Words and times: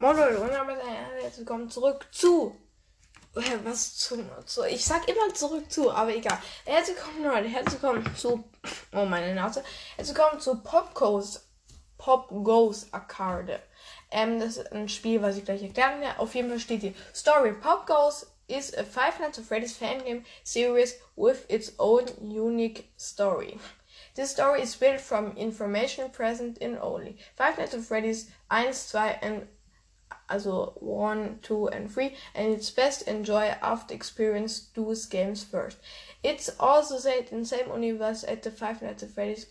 Moin 0.00 0.16
Leute 0.16 0.38
und 0.38 0.52
damit 0.52 0.76
herzlich 0.80 1.38
willkommen 1.38 1.68
zurück 1.68 2.06
zu. 2.12 2.54
Was 3.64 3.96
zum. 3.96 4.30
Zu, 4.46 4.62
ich 4.62 4.84
sag 4.84 5.08
immer 5.08 5.34
zurück 5.34 5.68
zu, 5.72 5.90
aber 5.90 6.14
egal. 6.14 6.38
Herzlich 6.64 6.96
willkommen 6.96 7.24
Leute, 7.24 7.48
herzlich 7.48 7.82
willkommen 7.82 8.14
zu. 8.14 8.44
Oh 8.92 9.04
meine 9.04 9.34
Nase. 9.34 9.64
Herzlich 9.96 10.16
willkommen 10.16 10.40
zu 10.40 10.62
Pop 10.62 10.94
Goes. 10.94 11.48
Pop 11.96 12.28
Goes 12.28 12.86
Arcade. 12.92 13.60
Ähm, 14.12 14.38
das 14.38 14.58
ist 14.58 14.70
ein 14.70 14.88
Spiel, 14.88 15.20
was 15.20 15.36
ich 15.36 15.44
gleich 15.44 15.64
erklären 15.64 16.00
werde. 16.00 16.20
Auf 16.20 16.32
jeden 16.36 16.48
Fall 16.48 16.60
steht 16.60 16.82
hier 16.82 16.94
Story 17.12 17.52
Pop 17.54 17.84
Goes 17.88 18.24
is 18.46 18.72
a 18.78 18.84
Five 18.84 19.18
Nights 19.18 19.40
at 19.40 19.46
Freddy's 19.46 19.76
fan 19.76 20.04
game 20.04 20.24
series 20.44 20.94
with 21.16 21.44
its 21.48 21.72
own 21.80 22.04
unique 22.20 22.88
story. 22.96 23.58
This 24.14 24.30
story 24.30 24.62
is 24.62 24.76
built 24.76 25.00
from 25.00 25.36
information 25.36 26.12
present 26.12 26.58
in 26.58 26.78
only 26.78 27.18
Five 27.36 27.58
Nights 27.58 27.74
at 27.74 27.80
Freddy's 27.80 28.30
1, 28.48 28.72
2 28.72 28.98
and 28.98 29.48
also 30.28 30.72
1, 30.76 31.40
2 31.42 31.68
and 31.68 31.90
3 31.90 32.14
and 32.34 32.52
it's 32.52 32.70
best 32.70 33.02
enjoy 33.08 33.46
after 33.62 33.94
experience 33.94 34.68
those 34.74 35.06
games 35.06 35.44
first. 35.44 35.78
It's 36.22 36.50
also 36.60 36.98
set 36.98 37.32
in 37.32 37.44
same 37.44 37.70
universe 37.82 38.24
at 38.24 38.42
the 38.42 38.50
Five 38.50 38.82
Nights 38.82 39.02
at 39.02 39.10
Freddy's 39.10 39.46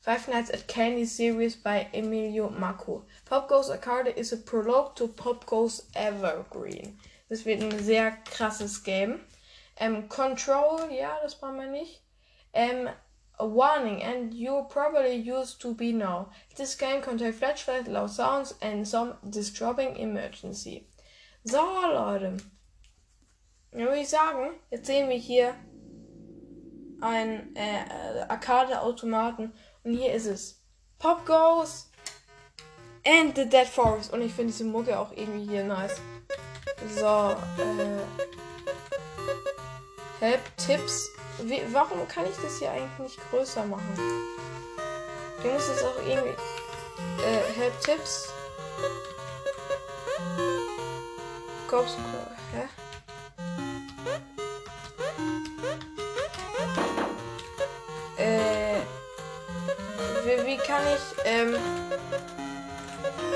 Five 0.00 0.28
Nights 0.28 0.50
at 0.50 0.68
Candy 0.68 1.04
series 1.04 1.56
by 1.56 1.88
Emilio 1.92 2.48
Marco. 2.50 3.04
Pop 3.24 3.48
Goes 3.48 3.68
Arcade 3.68 4.14
is 4.16 4.32
a 4.32 4.36
prologue 4.36 4.94
to 4.96 5.08
Pop 5.08 5.44
Goes 5.44 5.82
Evergreen. 5.94 6.98
Das 7.28 7.44
wird 7.44 7.60
ein 7.60 7.78
sehr 7.82 8.12
krasses 8.24 8.82
Game. 8.82 9.20
Ähm, 9.76 10.08
Control, 10.08 10.90
ja, 10.90 11.18
das 11.22 11.34
brauchen 11.34 11.58
wir 11.58 11.66
nicht. 11.66 12.00
Ähm, 12.52 12.88
a 13.38 13.46
warning, 13.46 14.02
and 14.02 14.34
you're 14.34 14.64
probably 14.64 15.14
used 15.14 15.60
to 15.62 15.74
be 15.74 15.92
now. 15.92 16.30
This 16.56 16.74
game 16.74 17.00
contains 17.02 17.36
flashlight, 17.36 17.88
loud 17.88 18.10
sounds, 18.10 18.54
and 18.60 18.86
some 18.86 19.14
disturbing 19.28 19.96
emergency. 19.96 20.86
So, 21.44 21.62
Leute. 21.62 22.38
Dann 23.72 23.82
würde 23.82 24.00
ich 24.00 24.08
sagen, 24.08 24.54
jetzt 24.70 24.86
sehen 24.86 25.08
wir 25.08 25.18
hier 25.18 25.54
ein 27.00 27.54
äh, 27.54 28.24
Arcade-Automaten 28.28 29.52
und 29.84 29.94
hier 29.94 30.12
ist 30.12 30.26
es. 30.26 30.62
Pop 30.98 31.24
Goes 31.24 31.90
and 33.06 33.36
the 33.36 33.44
Dead 33.44 33.66
Forest. 33.66 34.12
Und 34.12 34.22
ich 34.22 34.32
finde 34.32 34.52
diese 34.52 34.64
Mucke 34.64 34.98
auch 34.98 35.12
irgendwie 35.12 35.46
hier 35.46 35.64
nice. 35.64 36.00
So, 36.96 37.36
äh. 37.62 38.02
Help 40.20 40.40
Tipps. 40.56 41.08
Wie, 41.42 41.62
warum 41.72 42.06
kann 42.08 42.26
ich 42.26 42.36
das 42.42 42.58
hier 42.58 42.70
eigentlich 42.70 43.16
nicht 43.16 43.30
größer 43.30 43.64
machen? 43.64 43.94
Ich 45.38 45.44
muss 45.44 45.68
es 45.68 45.82
auch 45.84 45.96
irgendwie. 46.04 46.34
Äh, 47.22 47.52
Help 47.56 47.80
Tipps. 47.80 48.28
Cops. 51.68 51.96
Hä? 52.52 52.68
Äh. 58.20 58.80
Wie, 60.24 60.46
wie 60.46 60.56
kann 60.56 60.82
ich. 60.86 61.24
Ähm. 61.24 61.56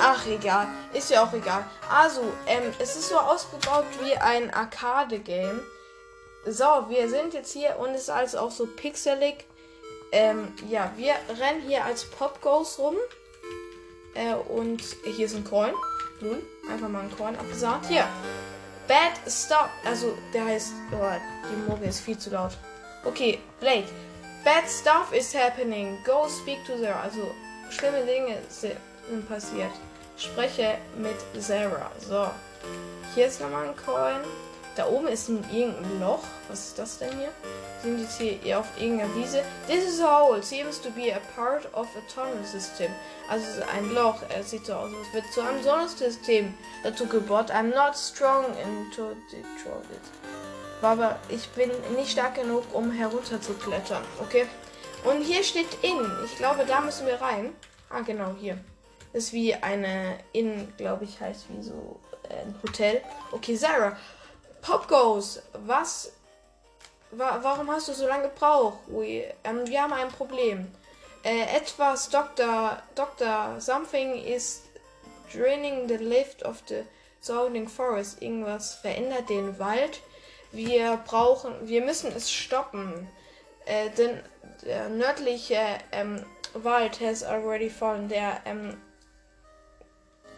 Ach, 0.01 0.27
egal. 0.27 0.67
Ist 0.93 1.11
ja 1.11 1.25
auch 1.25 1.33
egal. 1.33 1.65
Also, 1.89 2.33
ähm, 2.47 2.75
es 2.81 2.97
ist 2.97 3.11
so 3.11 3.19
ausgebaut 3.19 3.87
wie 4.01 4.17
ein 4.17 4.53
Arcade-Game. 4.53 5.61
So, 6.45 6.65
wir 6.89 7.09
sind 7.09 7.35
jetzt 7.35 7.53
hier 7.53 7.79
und 7.79 7.91
es 7.91 8.03
ist 8.03 8.11
alles 8.11 8.35
auch 8.35 8.51
so 8.51 8.67
pixelig. 8.67 9.45
Ähm, 10.11 10.53
ja, 10.69 10.93
wir 10.97 11.15
rennen 11.41 11.63
hier 11.67 11.85
als 11.85 12.05
Pop 12.05 12.41
Goes 12.41 12.79
rum. 12.79 12.97
Äh, 14.15 14.35
und 14.35 14.83
hier 15.05 15.27
ist 15.27 15.37
ein 15.37 15.45
Coin. 15.45 15.73
Nun, 16.21 16.43
einfach 16.71 16.89
mal 16.89 17.03
ein 17.03 17.17
Coin 17.17 17.37
abgesagt. 17.37 17.87
Hier. 17.87 18.07
Bad 18.89 19.13
Stop. 19.27 19.71
Also, 19.85 20.17
der 20.35 20.45
heißt. 20.45 20.73
Oh, 20.93 21.11
die 21.51 21.71
Mucke 21.71 21.85
ist 21.85 22.01
viel 22.01 22.19
zu 22.19 22.31
laut. 22.31 22.53
Okay, 23.05 23.39
Blake. 23.61 23.89
Bad 24.45 24.65
stuff 24.69 25.13
is 25.13 25.33
happening. 25.35 25.97
Go 26.05 26.29
speak 26.29 26.59
to 26.67 26.77
Sarah. 26.77 27.03
Also, 27.03 27.31
schlimme 27.71 28.05
Dinge 28.05 28.39
sind 28.49 29.29
passiert. 29.29 29.73
Spreche 30.17 30.77
mit 30.97 31.17
Sarah. 31.41 31.91
So. 31.99 32.29
Hier 33.15 33.27
ist 33.27 33.41
nochmal 33.41 33.69
ein 33.69 33.77
Coin. 33.77 34.21
Da 34.75 34.87
oben 34.87 35.09
ist 35.09 35.29
ein 35.29 35.45
irgendein 35.53 36.01
Loch. 36.01 36.23
Was 36.49 36.69
ist 36.69 36.79
das 36.79 36.99
denn 36.99 37.11
hier? 37.19 37.29
Sind 37.83 38.01
jetzt 38.01 38.19
hier 38.19 38.43
eher 38.43 38.61
auf 38.61 38.69
irgendeiner 38.79 39.15
Wiese? 39.15 39.43
This 39.67 39.85
is 39.85 40.01
a 40.01 40.21
hole. 40.21 40.43
Seems 40.43 40.81
to 40.81 40.91
be 40.91 41.15
a 41.15 41.21
part 41.37 41.67
of 41.75 41.89
a 41.97 42.01
tunnel 42.13 42.43
system. 42.45 42.91
Also 43.29 43.63
ein 43.75 43.93
Loch. 43.93 44.23
Es 44.35 44.51
sieht 44.51 44.65
so 44.65 44.73
aus, 44.73 44.91
als 44.95 45.13
wird 45.13 45.31
zu 45.33 45.43
einem 45.43 45.63
Sonnensystem 45.63 46.55
dazu 46.83 47.07
gebaut. 47.07 47.51
I'm 47.51 47.75
not 47.75 47.97
strong 47.97 48.47
into 48.57 49.15
Detroit. 49.31 49.85
Aber 50.81 51.19
ich 51.29 51.49
bin 51.51 51.71
nicht 51.97 52.13
stark 52.13 52.37
genug, 52.37 52.65
um 52.73 52.91
herunter 52.91 53.41
zu 53.41 53.53
klettern. 53.55 54.03
Okay? 54.21 54.47
Und 55.05 55.23
hier 55.23 55.43
steht 55.45 55.83
in. 55.83 56.01
Ich 56.25 56.37
glaube, 56.37 56.65
da 56.67 56.81
müssen 56.81 57.07
wir 57.07 57.21
rein. 57.21 57.55
Ah, 57.91 58.01
genau, 58.01 58.35
hier. 58.41 58.59
Ist 59.13 59.33
wie 59.33 59.55
eine 59.55 60.19
in, 60.33 60.73
glaube 60.77 61.05
ich, 61.05 61.21
heißt 61.21 61.45
wie 61.51 61.63
so 61.63 62.01
äh, 62.29 62.41
ein 62.43 62.55
Hotel. 62.63 63.03
Okay, 63.31 63.55
Sarah. 63.55 63.97
Pop 64.63 64.89
was. 65.67 66.13
Wa 67.11 67.41
warum 67.43 67.71
hast 67.71 67.89
du 67.89 67.93
so 67.93 68.07
lange 68.07 68.29
gebraucht? 68.29 68.79
Ui, 68.89 69.25
ähm, 69.45 69.67
wir 69.67 69.83
haben 69.83 69.93
ein 69.93 70.09
Problem. 70.09 70.73
Äh, 71.25 71.57
etwas, 71.57 72.09
Dr. 72.09 72.83
Dr. 72.95 73.61
Something 73.61 74.15
is 74.25 74.63
draining 75.33 75.89
the 75.89 75.97
lift 75.97 76.45
of 76.45 76.63
the 76.69 76.85
surrounding 77.21 77.69
forest. 77.69 78.23
Irgendwas 78.23 78.77
verändert 78.77 79.29
den 79.29 79.59
Wald. 79.59 80.01
Wir 80.53 80.97
brauchen, 81.07 81.55
wir 81.69 81.83
müssen 81.83 82.13
es 82.15 82.31
stoppen. 82.31 83.09
Äh, 83.67 83.91
denn 83.91 84.21
der 84.63 84.89
nördliche 84.89 85.61
ähm, 85.91 86.25
Wald 86.55 87.01
has 87.01 87.23
already 87.23 87.69
fallen. 87.69 88.09
Der, 88.09 88.41
ähm, 88.45 88.81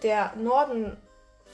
der 0.03 0.35
Norden 0.37 0.97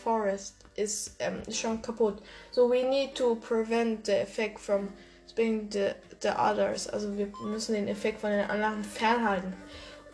Forest 0.01 0.57
ist 0.77 1.17
ähm, 1.19 1.43
schon 1.51 1.83
kaputt. 1.83 2.23
So 2.51 2.69
we 2.69 2.83
need 2.83 3.15
to 3.15 3.37
prevent 3.37 4.07
the 4.07 4.21
effect 4.21 4.59
from 4.59 4.89
spinning 5.29 5.69
the, 5.71 5.95
the 6.21 6.31
others. 6.31 6.89
Also 6.89 7.17
wir 7.17 7.29
müssen 7.45 7.75
den 7.75 7.89
Effekt 7.89 8.21
von 8.21 8.31
den 8.31 8.49
anderen 8.51 8.85
fernhalten. 8.85 9.55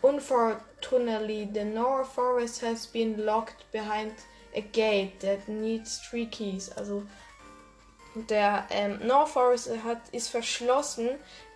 Unfortunately, 0.01 1.49
the 1.53 1.63
North 1.63 2.07
Forest 2.07 2.61
has 2.61 2.85
been 2.87 3.25
locked 3.25 3.65
behind 3.71 4.13
a 4.55 4.61
gate 4.61 5.19
that 5.19 5.47
needs 5.47 5.99
three 5.99 6.25
keys. 6.25 6.69
Also 6.77 7.03
der 8.29 8.65
ähm, 8.69 8.99
North 9.05 9.29
Forest 9.29 9.69
hat, 9.83 10.09
ist 10.11 10.29
verschlossen 10.29 11.09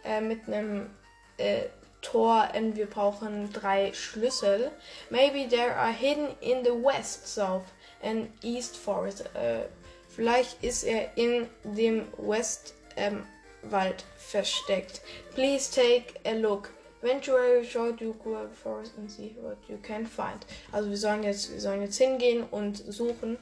äh, 0.03 0.21
mit 0.21 0.47
einem 0.47 0.89
äh, 1.37 1.63
Tor 2.01 2.49
und 2.55 2.75
wir 2.75 2.87
brauchen 2.87 3.51
drei 3.53 3.93
Schlüssel. 3.93 4.71
Maybe 5.09 5.47
they 5.47 5.69
are 5.69 5.91
hidden 5.91 6.29
in 6.41 6.63
the 6.63 6.71
west, 6.71 7.27
south 7.27 7.63
and 8.03 8.29
east 8.43 8.77
forest. 8.77 9.25
Äh, 9.35 9.65
vielleicht 10.09 10.63
ist 10.63 10.83
er 10.83 11.15
in 11.17 11.47
dem 11.63 12.07
West 12.17 12.73
ähm, 12.95 13.23
Wald 13.63 14.03
versteckt. 14.17 15.01
Please 15.33 15.71
take 15.71 16.13
a 16.25 16.33
look. 16.33 16.69
Eventually 17.01 17.65
show 17.65 17.87
you 17.99 18.13
go 18.23 18.47
forest 18.63 18.93
and 18.97 19.09
see 19.09 19.35
what 19.41 19.57
you 19.67 19.77
can 19.81 20.05
find. 20.05 20.45
Also 20.71 20.89
wir 20.89 20.97
sollen 20.97 21.23
jetzt, 21.23 21.51
wir 21.51 21.59
sollen 21.59 21.81
jetzt 21.81 21.97
hingehen 21.97 22.43
und 22.51 22.77
suchen. 22.77 23.37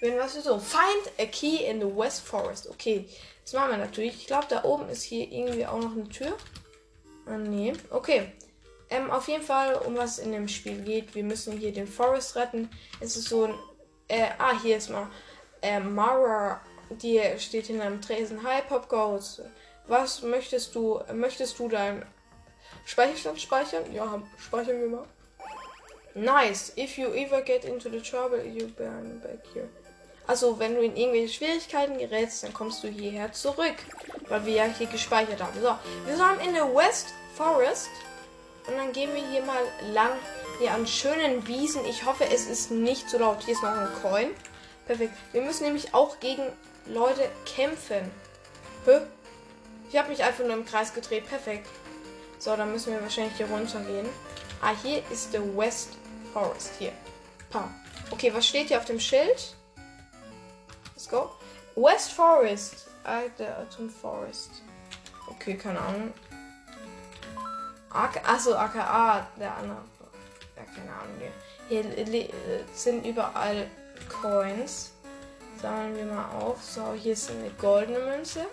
Wenn 0.00 0.18
was 0.18 0.34
wir 0.34 0.42
so. 0.42 0.58
Find 0.58 1.12
a 1.18 1.26
key 1.26 1.64
in 1.64 1.80
the 1.80 1.96
West 1.96 2.22
Forest. 2.22 2.68
Okay, 2.68 3.06
das 3.44 3.54
machen 3.54 3.70
wir 3.70 3.78
natürlich. 3.78 4.16
Ich 4.16 4.26
glaube, 4.26 4.46
da 4.48 4.64
oben 4.64 4.88
ist 4.88 5.02
hier 5.02 5.30
irgendwie 5.30 5.66
auch 5.66 5.80
noch 5.80 5.92
eine 5.92 6.08
Tür. 6.08 6.36
Ah, 7.26 7.36
nee. 7.36 7.72
Okay. 7.90 8.32
Ähm, 8.90 9.10
auf 9.10 9.28
jeden 9.28 9.42
Fall, 9.42 9.76
um 9.76 9.96
was 9.96 10.18
in 10.18 10.32
dem 10.32 10.48
Spiel 10.48 10.82
geht. 10.82 11.14
Wir 11.14 11.24
müssen 11.24 11.56
hier 11.56 11.72
den 11.72 11.86
Forest 11.86 12.36
retten. 12.36 12.68
Es 13.00 13.16
ist 13.16 13.28
so 13.28 13.44
ein. 13.44 13.54
Äh, 14.12 14.28
ah, 14.36 14.52
hier 14.60 14.76
ist 14.76 14.90
mal. 14.90 15.08
Äh, 15.62 15.80
Mara. 15.80 16.60
Die 16.90 17.18
steht 17.38 17.70
in 17.70 17.80
einem 17.80 18.02
Tresen. 18.02 18.42
Hi, 18.44 18.60
Pop. 18.60 18.92
Was 19.86 20.20
möchtest 20.20 20.74
du? 20.74 21.00
Möchtest 21.14 21.58
du 21.58 21.66
dein 21.66 22.04
Speicherstand 22.84 23.40
speichern? 23.40 23.90
Ja, 23.90 24.22
speichern 24.38 24.80
wir 24.80 24.88
mal. 24.88 25.04
Nice. 26.14 26.74
If 26.76 26.98
you 26.98 27.08
ever 27.14 27.40
get 27.40 27.64
into 27.64 27.88
the 27.88 28.02
trouble, 28.02 28.44
you 28.44 28.66
burn 28.76 29.18
back 29.22 29.40
here. 29.54 29.70
Also, 30.26 30.58
wenn 30.58 30.74
du 30.74 30.82
in 30.82 30.94
irgendwelche 30.94 31.32
Schwierigkeiten 31.32 31.96
gerätst, 31.96 32.42
dann 32.42 32.52
kommst 32.52 32.84
du 32.84 32.88
hierher 32.88 33.32
zurück. 33.32 33.76
Weil 34.28 34.44
wir 34.44 34.52
ja 34.52 34.64
hier 34.64 34.88
gespeichert 34.88 35.42
haben. 35.42 35.58
So, 35.58 35.74
wir 36.04 36.16
sind 36.16 36.46
in 36.46 36.52
der 36.52 36.74
West 36.74 37.06
Forest. 37.34 37.88
Und 38.66 38.76
dann 38.76 38.92
gehen 38.92 39.14
wir 39.14 39.26
hier 39.30 39.42
mal 39.42 39.62
lang 39.94 40.12
hier 40.62 40.74
an 40.74 40.86
schönen 40.86 41.48
Wiesen. 41.48 41.84
Ich 41.86 42.04
hoffe, 42.04 42.24
es 42.24 42.46
ist 42.46 42.70
nicht 42.70 43.10
so 43.10 43.18
laut. 43.18 43.42
Hier 43.42 43.54
ist 43.54 43.64
noch 43.64 43.70
ein 43.70 43.88
Coin. 44.00 44.30
Perfekt. 44.86 45.12
Wir 45.32 45.42
müssen 45.42 45.64
nämlich 45.64 45.92
auch 45.92 46.20
gegen 46.20 46.44
Leute 46.86 47.28
kämpfen. 47.44 48.08
Hä? 48.84 49.00
Ich 49.90 49.98
habe 49.98 50.10
mich 50.10 50.22
einfach 50.22 50.44
nur 50.44 50.54
im 50.54 50.64
Kreis 50.64 50.94
gedreht. 50.94 51.28
Perfekt. 51.28 51.66
So, 52.38 52.54
dann 52.54 52.70
müssen 52.70 52.92
wir 52.92 53.02
wahrscheinlich 53.02 53.36
hier 53.36 53.46
runter 53.46 53.80
gehen. 53.80 54.08
Ah, 54.60 54.72
hier 54.82 55.02
ist 55.10 55.34
der 55.34 55.42
West 55.56 55.88
Forest. 56.32 56.70
Hier. 56.78 56.92
Pam. 57.50 57.74
Okay, 58.12 58.32
was 58.32 58.46
steht 58.46 58.68
hier 58.68 58.78
auf 58.78 58.84
dem 58.84 59.00
Schild? 59.00 59.56
Let's 60.94 61.08
go. 61.08 61.32
West 61.74 62.12
Forest. 62.12 62.86
Alter, 63.02 63.58
Atom 63.58 63.90
Forest. 63.90 64.62
Okay, 65.26 65.56
keine 65.56 65.80
Ahnung. 65.80 66.12
AK, 67.90 68.28
achso, 68.28 68.54
AKA, 68.54 69.26
der 69.36 69.56
andere. 69.56 69.82
Keine 70.74 70.92
Ahnung. 70.92 71.20
Hier, 71.68 71.82
hier 71.82 72.28
sind 72.74 73.06
überall 73.06 73.70
Coins. 74.08 74.92
Sammeln 75.60 75.96
wir 75.96 76.04
mal 76.06 76.30
auf. 76.40 76.62
So, 76.62 76.92
hier 76.92 77.12
ist 77.12 77.30
eine 77.30 77.50
goldene 77.50 78.00
Münze. 78.00 78.46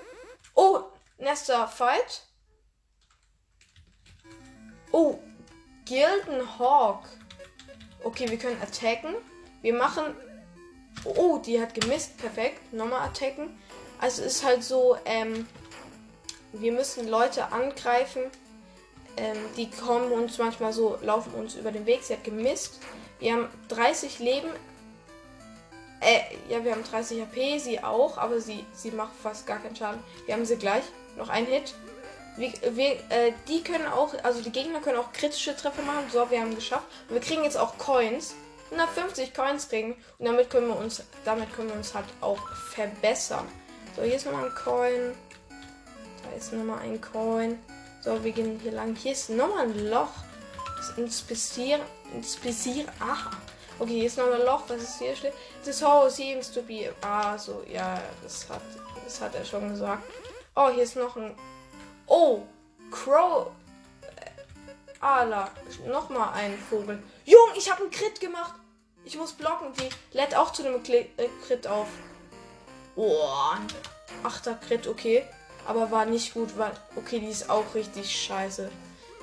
Oh, 0.54 0.83
Nester 1.18 1.68
Fight. 1.68 2.24
Oh, 4.92 5.19
Gilden 5.86 6.60
Hawk. 6.60 7.04
Okay, 8.04 8.30
wir 8.30 8.38
können 8.38 8.62
attacken. 8.62 9.16
Wir 9.62 9.74
machen. 9.74 10.16
Oh, 11.04 11.38
die 11.38 11.62
hat 11.62 11.74
gemisst. 11.74 12.18
Perfekt. 12.18 12.74
Nochmal 12.74 13.07
attacken. 13.07 13.57
Also 14.00 14.24
ist 14.24 14.45
halt 14.45 14.63
so, 14.63 14.98
ähm, 15.06 15.48
wir 16.54 16.71
müssen 16.71 17.07
Leute 17.07 17.51
angreifen. 17.51 18.21
Ähm, 19.19 19.38
die 19.57 19.69
kommen 19.69 20.12
uns 20.13 20.38
manchmal 20.38 20.71
so, 20.71 20.98
laufen 21.01 21.33
uns 21.33 21.56
über 21.56 21.71
den 21.71 21.86
Weg. 21.86 22.04
Sie 22.04 22.13
hat 22.13 22.24
gemisst. 22.24 22.80
Wir 23.19 23.33
haben 23.33 23.50
30 23.68 24.19
Leben. 24.19 24.48
Äh, 26.00 26.21
ja, 26.48 26.63
wir 26.63 26.71
haben 26.71 26.83
30 26.83 27.21
HP, 27.21 27.60
sie 27.60 27.83
auch, 27.83 28.18
aber 28.18 28.39
sie, 28.39 28.66
sie 28.71 28.92
macht 28.92 29.12
fast 29.21 29.45
gar 29.45 29.60
keinen 29.60 29.75
Schaden. 29.75 30.01
Wir 30.25 30.36
haben 30.36 30.45
sie 30.45 30.56
gleich. 30.56 30.83
Noch 31.18 31.27
ein 31.27 31.45
Hit. 31.45 31.74
Wir, 32.38 32.54
wir, 32.71 32.92
äh, 33.10 33.33
die 33.50 33.62
können 33.62 33.88
auch, 33.88 34.13
also 34.24 34.42
die 34.42 34.51
Gegner 34.51 34.80
können 34.80 34.98
auch 34.98 35.12
kritische 35.12 35.54
Treffer 35.54 35.81
machen. 35.81 36.06
So, 36.10 36.31
wir 36.31 36.39
haben 36.39 36.56
geschafft. 36.56 36.86
Und 37.10 37.16
wir 37.16 37.21
kriegen 37.21 37.44
jetzt 37.44 37.57
auch 37.57 37.77
Coins. 37.77 38.36
150 38.71 39.33
Coins 39.33 39.68
kriegen. 39.68 39.98
Und 40.18 40.25
damit 40.25 40.50
können 40.50 40.69
wir 40.69 40.77
uns, 40.77 41.04
damit 41.25 41.54
können 41.54 41.68
wir 41.68 41.75
uns 41.75 41.94
halt 41.94 42.06
auch 42.21 42.39
verbessern. 42.71 43.45
So, 43.98 44.04
hier 44.04 44.16
ist 44.16 44.25
nochmal 44.25 44.45
ein 44.45 44.56
Coin. 44.56 45.16
Da 46.24 46.38
ist 46.38 46.54
nochmal 46.54 46.80
ein 46.80 47.01
Coin. 47.01 47.60
So, 48.01 48.24
wir 48.24 48.31
gehen 48.31 48.60
hier 48.62 48.72
lang. 48.72 48.96
Hier 48.96 49.12
ist 49.12 49.30
nochmal 49.30 49.66
ein 49.66 49.90
Loch. 49.90 50.13
Das 50.78 50.98
Inspizier. 50.98 51.80
Inspizier. 52.13 52.86
Aha. 53.00 53.31
Okay, 53.78 53.96
hier 53.96 54.06
ist 54.06 54.18
nochmal 54.18 54.40
ein 54.40 54.46
Loch. 54.46 54.63
Was 54.69 54.84
ist 54.84 55.00
hier 55.00 55.16
steht? 55.16 55.34
This 55.63 55.84
hole 55.84 56.10
seems 56.10 56.51
to 56.51 56.62
be. 56.62 56.94
Ah, 57.01 57.38
so, 57.38 57.63
ja, 57.68 58.01
das 58.24 58.50
hat, 58.50 58.62
das 59.04 59.19
hat 59.19 59.36
er 59.36 59.44
schon 59.44 59.69
gesagt. 59.69 60.04
Oh, 60.56 60.69
hier 60.69 60.84
ist 60.84 60.96
noch 60.96 61.18
ein. 61.18 61.36
Oh, 62.07 62.44
Crow. 62.90 63.51
Äh, 64.02 65.02
Ala. 65.02 65.52
Nochmal 65.86 66.34
ein 66.34 66.57
Vogel. 66.57 67.04
Jung, 67.25 67.50
ich 67.57 67.69
habe 67.69 67.81
einen 67.81 67.92
Crit 67.92 68.19
gemacht. 68.22 68.56
Ich 69.04 69.18
muss 69.18 69.34
blocken. 69.34 69.74
Die 69.74 69.90
lädt 70.18 70.36
auch 70.36 70.54
zu 70.54 70.63
Crit 70.81 71.66
äh, 71.66 71.68
auf. 71.68 71.88
Oh, 72.95 73.28
achter 74.24 74.56
Crit, 74.56 74.88
okay. 74.88 75.25
Aber 75.69 75.92
war 75.92 76.07
nicht 76.07 76.33
gut, 76.33 76.57
weil. 76.57 76.71
Okay, 76.95 77.19
die 77.19 77.27
ist 77.27 77.48
auch 77.48 77.75
richtig 77.75 78.12
scheiße. 78.12 78.71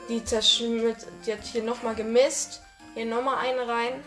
Die 0.09 0.25
zerschmiert. 0.25 0.99
Die 1.27 1.33
hat 1.33 1.43
hier 1.43 1.65
nochmal 1.65 1.97
gemisst. 1.97 2.63
Hier 2.95 3.05
nochmal 3.05 3.39
einen 3.39 3.69
rein. 3.69 4.05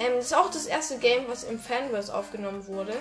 Ähm, 0.00 0.14
das 0.16 0.26
ist 0.26 0.36
auch 0.36 0.50
das 0.50 0.66
erste 0.66 0.98
Game, 0.98 1.28
was 1.28 1.44
im 1.44 1.60
Fanverse 1.60 2.12
aufgenommen 2.12 2.66
wurde. 2.66 2.92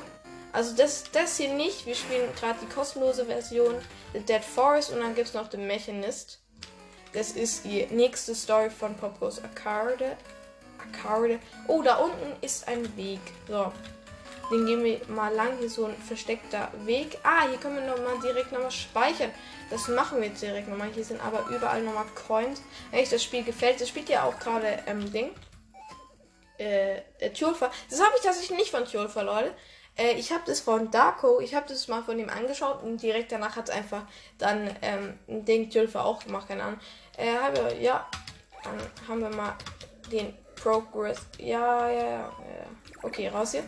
Also 0.52 0.76
das, 0.76 1.06
das 1.12 1.38
hier 1.38 1.52
nicht. 1.52 1.88
Wir 1.88 1.96
spielen 1.96 2.30
gerade 2.36 2.60
die 2.62 2.72
kostenlose 2.72 3.26
Version, 3.26 3.74
The 4.14 4.20
Dead 4.20 4.44
Forest, 4.44 4.92
und 4.92 5.00
dann 5.00 5.16
gibt 5.16 5.30
es 5.30 5.34
noch 5.34 5.50
The 5.50 5.58
Mechanist. 5.58 6.38
Das 7.12 7.32
ist 7.32 7.66
die 7.66 7.88
nächste 7.88 8.36
Story 8.36 8.70
von 8.70 8.96
Popos 8.96 9.44
Arcade. 9.44 10.16
Arcade. 10.78 11.40
Oh, 11.68 11.82
da 11.82 11.96
unten 11.96 12.36
ist 12.42 12.68
ein 12.68 12.96
Weg. 12.96 13.22
So. 13.48 13.72
Den 14.52 14.66
gehen 14.66 14.84
wir 14.84 15.00
mal 15.08 15.34
lang. 15.34 15.58
Hier 15.58 15.68
ist 15.68 15.76
so 15.76 15.86
ein 15.86 15.96
versteckter 15.96 16.72
Weg. 16.86 17.18
Ah, 17.24 17.48
hier 17.48 17.58
können 17.58 17.76
wir 17.76 17.96
nochmal 17.96 18.20
direkt 18.22 18.52
nochmal 18.52 18.72
speichern. 18.72 19.32
Das 19.70 19.88
machen 19.88 20.22
wir 20.22 20.28
jetzt 20.28 20.42
direkt 20.42 20.68
nochmal. 20.68 20.90
Hier 20.94 21.04
sind 21.04 21.22
aber 21.24 21.48
überall 21.56 21.82
nochmal 21.82 22.06
Coins. 22.28 22.62
Wenn 22.92 23.00
euch 23.00 23.10
das 23.10 23.24
Spiel 23.24 23.44
gefällt, 23.44 23.82
das 23.82 23.90
spielt 23.90 24.10
ja 24.10 24.24
auch 24.24 24.38
gerade 24.40 24.84
ähm, 24.88 25.12
Ding. 25.12 25.32
Äh, 26.60 26.98
äh 27.20 27.30
Tjulfa. 27.34 27.72
Das 27.90 28.00
habe 28.00 28.12
ich 28.18 28.24
tatsächlich 28.24 28.58
nicht 28.58 28.72
von 28.72 28.86
Tjulfa, 28.86 29.22
Leute. 29.22 29.54
Äh, 29.98 30.14
ich 30.14 30.32
habe 30.32 30.44
das 30.46 30.60
von 30.60 30.90
Darko, 30.92 31.40
ich 31.40 31.54
habe 31.54 31.68
das 31.68 31.88
mal 31.88 32.04
von 32.04 32.18
ihm 32.18 32.30
angeschaut 32.30 32.82
und 32.84 33.02
direkt 33.02 33.32
danach 33.32 33.56
hat 33.56 33.70
es 33.70 33.76
einfach 33.76 34.04
dann 34.38 34.70
ähm, 34.82 35.20
Ding 35.28 35.70
Tjulfa 35.70 36.04
auch 36.04 36.24
gemacht, 36.24 36.48
keine 36.48 36.64
Ahnung. 36.64 36.80
Äh, 37.18 37.36
habe, 37.36 37.76
ja, 37.80 38.08
dann 38.64 38.80
haben 39.08 39.22
wir 39.22 39.30
mal 39.30 39.56
den 40.12 40.34
Progress. 40.56 41.20
Ja, 41.38 41.90
ja, 41.90 42.04
ja, 42.04 42.20
ja. 42.20 42.32
Okay, 43.04 43.28
raus 43.28 43.52
hier. 43.52 43.64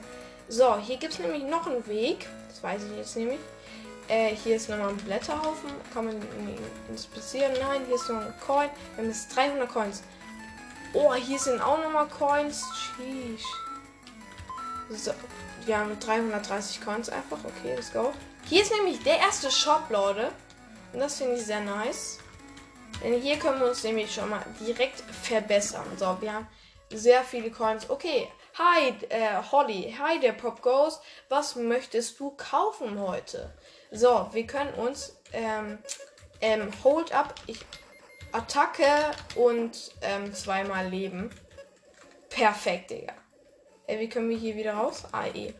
So, 0.47 0.77
hier 0.77 0.97
gibt 0.97 1.13
es 1.13 1.19
nämlich 1.19 1.43
noch 1.43 1.65
einen 1.65 1.85
Weg. 1.87 2.27
Das 2.47 2.61
weiß 2.61 2.83
ich 2.83 2.97
jetzt 2.97 3.15
nämlich. 3.15 3.39
Äh, 4.07 4.35
hier 4.35 4.57
ist 4.57 4.69
nochmal 4.69 4.89
ein 4.89 4.97
Blätterhaufen. 4.97 5.69
Kann 5.93 6.05
man 6.05 6.21
inspizieren? 6.89 7.53
Nein, 7.59 7.81
hier 7.87 7.95
ist 7.95 8.07
noch 8.09 8.21
ein 8.21 8.33
Coin. 8.45 8.69
Wir 8.95 9.03
haben 9.03 9.09
jetzt 9.09 9.35
300 9.35 9.67
Coins. 9.67 10.03
Oh, 10.93 11.13
hier 11.15 11.39
sind 11.39 11.59
auch 11.61 11.79
nochmal 11.81 12.07
Coins. 12.07 12.63
Sheesh. 12.75 13.43
So, 14.91 15.11
wir 15.65 15.79
haben 15.79 15.99
330 15.99 16.81
Coins 16.81 17.09
einfach. 17.09 17.39
Okay, 17.43 17.75
let's 17.75 17.91
go. 17.91 18.13
Hier 18.47 18.61
ist 18.61 18.71
nämlich 18.71 19.01
der 19.01 19.17
erste 19.17 19.49
Shop, 19.49 19.89
Leute. 19.89 20.31
Und 20.93 20.99
das 20.99 21.17
finde 21.17 21.35
ich 21.35 21.45
sehr 21.45 21.61
nice. 21.61 22.19
Denn 23.03 23.19
hier 23.19 23.37
können 23.37 23.59
wir 23.59 23.67
uns 23.69 23.83
nämlich 23.83 24.13
schon 24.13 24.29
mal 24.29 24.45
direkt 24.59 25.01
verbessern. 25.23 25.85
So, 25.97 26.17
wir 26.21 26.33
haben 26.33 26.47
sehr 26.91 27.23
viele 27.23 27.49
Coins. 27.49 27.89
Okay, 27.89 28.27
Hi, 28.57 28.93
äh, 29.09 29.43
Holly. 29.51 29.93
Hi, 29.99 30.17
der 30.17 30.31
Pop 30.31 30.61
Ghost. 30.61 31.01
Was 31.27 31.57
möchtest 31.57 32.17
du 32.21 32.31
kaufen 32.37 32.97
heute? 33.01 33.53
So, 33.91 34.29
wir 34.31 34.47
können 34.47 34.73
uns 34.75 35.17
ähm, 35.33 35.77
ähm, 36.39 36.71
Hold 36.85 37.11
Up, 37.11 37.35
ich, 37.47 37.59
Attacke 38.31 39.11
und 39.35 39.91
ähm, 40.01 40.33
zweimal 40.33 40.87
Leben. 40.87 41.31
Perfekt, 42.29 42.91
Digga. 42.91 43.11
Äh, 43.87 43.99
wie 43.99 44.07
können 44.07 44.29
wir 44.29 44.37
hier 44.37 44.55
wieder 44.55 44.75
raus? 44.75 45.03
Ah, 45.11 45.25
eh. 45.27 45.53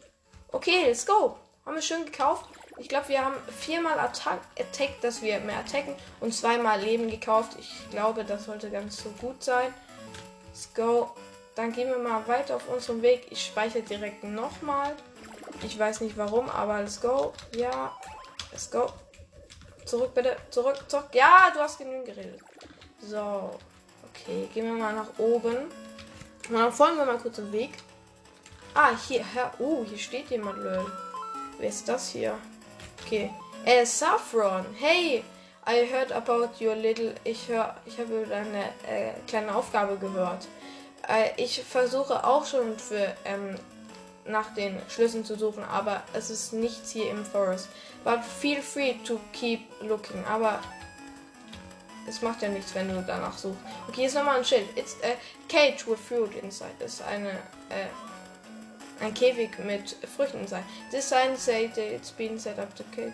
Okay, 0.53 0.85
let's 0.85 1.05
go. 1.05 1.37
Haben 1.65 1.75
wir 1.75 1.81
schön 1.81 2.05
gekauft. 2.05 2.45
Ich 2.77 2.87
glaube, 2.87 3.09
wir 3.09 3.25
haben 3.25 3.35
viermal 3.59 3.99
Attack, 3.99 4.39
Attack, 4.57 5.01
dass 5.01 5.21
wir 5.21 5.41
mehr 5.41 5.57
attacken 5.59 5.95
und 6.21 6.33
zweimal 6.33 6.79
Leben 6.79 7.09
gekauft. 7.09 7.57
Ich 7.59 7.89
glaube, 7.89 8.23
das 8.23 8.45
sollte 8.45 8.71
ganz 8.71 9.03
so 9.03 9.09
gut 9.19 9.43
sein. 9.43 9.73
Let's 10.47 10.73
go. 10.73 11.13
Dann 11.55 11.71
gehen 11.71 11.89
wir 11.89 11.97
mal 11.97 12.27
weiter 12.27 12.57
auf 12.57 12.67
unserem 12.67 13.01
Weg. 13.01 13.27
Ich 13.29 13.45
speichere 13.45 13.81
direkt 13.81 14.23
nochmal. 14.23 14.93
Ich 15.63 15.79
weiß 15.79 16.01
nicht 16.01 16.17
warum, 16.17 16.49
aber 16.49 16.81
let's 16.81 16.99
go. 16.99 17.33
Ja, 17.55 17.95
let's 18.51 18.69
go. 18.69 18.87
Zurück 19.85 20.13
bitte. 20.13 20.35
Zurück, 20.49 20.83
zurück. 20.87 21.07
Ja, 21.13 21.49
du 21.53 21.59
hast 21.59 21.77
genügend 21.77 22.05
geredet. 22.05 22.41
So. 22.99 23.57
Okay, 24.09 24.49
gehen 24.53 24.65
wir 24.65 24.73
mal 24.73 24.93
nach 24.93 25.17
oben. 25.17 25.55
Und 26.49 26.55
dann 26.55 26.71
folgen 26.71 26.97
wir 26.97 27.05
mal 27.05 27.17
kurz 27.17 27.37
den 27.37 27.51
Weg. 27.51 27.71
Ah, 28.73 28.91
hier. 29.07 29.23
Oh, 29.59 29.85
hier 29.85 29.97
steht 29.97 30.29
jemand, 30.29 30.57
lol. 30.57 30.91
Wer 31.57 31.69
ist 31.69 31.87
das 31.87 32.09
hier? 32.09 32.37
Okay. 33.03 33.31
Äh, 33.63 33.85
Saffron. 33.85 34.65
Hey, 34.77 35.23
I 35.67 35.87
heard 35.91 36.11
about 36.11 36.49
your 36.59 36.75
little. 36.75 37.15
Ich 37.23 37.47
höre, 37.47 37.75
ich 37.85 37.97
habe 37.97 38.25
deine 38.27 38.65
äh, 38.87 39.13
kleine 39.27 39.55
Aufgabe 39.55 39.97
gehört. 39.97 40.47
Äh, 41.07 41.29
ich 41.37 41.63
versuche 41.63 42.23
auch 42.23 42.45
schon 42.45 42.77
für 42.79 43.15
ähm, 43.25 43.55
nach 44.25 44.53
den 44.55 44.81
Schlüsseln 44.89 45.23
zu 45.23 45.37
suchen, 45.37 45.63
aber 45.63 46.03
es 46.13 46.29
ist 46.29 46.53
nichts 46.53 46.91
hier 46.91 47.09
im 47.09 47.25
Forest. 47.25 47.69
But 48.03 48.23
feel 48.23 48.61
free 48.61 48.95
to 49.05 49.19
keep 49.33 49.61
looking. 49.81 50.23
Aber 50.25 50.59
es 52.07 52.21
macht 52.21 52.41
ja 52.41 52.49
nichts, 52.49 52.73
wenn 52.75 52.87
du 52.87 53.03
danach 53.05 53.37
suchst. 53.37 53.59
Okay, 53.87 53.95
hier 53.95 54.07
ist 54.07 54.15
nochmal 54.15 54.37
ein 54.37 54.45
Schild. 54.45 54.65
It's 54.75 54.95
a 55.03 55.15
cage 55.47 55.87
with 55.87 55.99
fruit 55.99 56.33
inside. 56.41 56.71
Das 56.79 56.93
ist 56.95 57.01
eine 57.03 57.29
äh, 57.29 57.87
ein 59.01 59.13
Käfig 59.13 59.57
mit 59.59 59.95
Früchten 60.15 60.39
inside. 60.41 60.63
This 60.91 61.09
sign 61.09 61.35
says 61.35 61.77
it's 61.77 62.11
been 62.11 62.39
set 62.39 62.59
up 62.59 62.73
to 62.75 62.83
cage. 62.95 63.13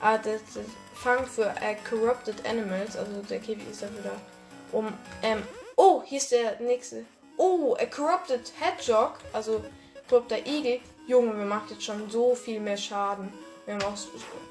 Ah, 0.00 0.18
das, 0.18 0.40
das 0.54 0.64
Fang 0.94 1.26
für 1.26 1.46
uh, 1.46 1.88
corrupted 1.88 2.46
animals. 2.46 2.96
Also 2.96 3.22
der 3.28 3.38
Käfig 3.38 3.68
ist 3.70 3.82
dafür 3.82 4.02
da, 4.02 4.76
um 4.76 4.92
ähm, 5.22 5.42
Oh, 5.84 6.00
hier 6.06 6.18
ist 6.18 6.30
der 6.30 6.60
nächste. 6.60 7.04
Oh, 7.36 7.74
a 7.76 7.86
Corrupted 7.86 8.52
Hedgehog. 8.60 9.14
Also 9.32 9.64
korrupter 10.08 10.38
Igel. 10.46 10.78
Junge, 11.08 11.36
wir 11.36 11.44
machen 11.44 11.66
jetzt 11.70 11.82
schon 11.82 12.08
so 12.08 12.36
viel 12.36 12.60
mehr 12.60 12.76
Schaden. 12.76 13.32
Wir 13.66 13.74
haben, 13.74 13.82
auch, 13.82 13.98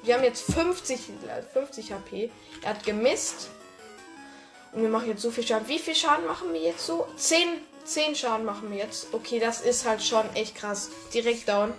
wir 0.02 0.14
haben 0.14 0.24
jetzt 0.24 0.42
50, 0.52 1.00
50 1.54 1.90
HP. 1.90 2.30
Er 2.60 2.70
hat 2.74 2.84
gemisst. 2.84 3.48
Und 4.72 4.82
wir 4.82 4.90
machen 4.90 5.08
jetzt 5.08 5.22
so 5.22 5.30
viel 5.30 5.46
Schaden. 5.46 5.66
Wie 5.68 5.78
viel 5.78 5.94
Schaden 5.94 6.26
machen 6.26 6.52
wir 6.52 6.60
jetzt 6.60 6.84
so? 6.84 7.06
10, 7.16 7.48
10 7.84 8.14
Schaden 8.14 8.44
machen 8.44 8.70
wir 8.70 8.76
jetzt. 8.76 9.06
Okay, 9.14 9.38
das 9.38 9.62
ist 9.62 9.86
halt 9.86 10.02
schon 10.02 10.26
echt 10.34 10.54
krass. 10.54 10.90
Direkt 11.14 11.48
down. 11.48 11.72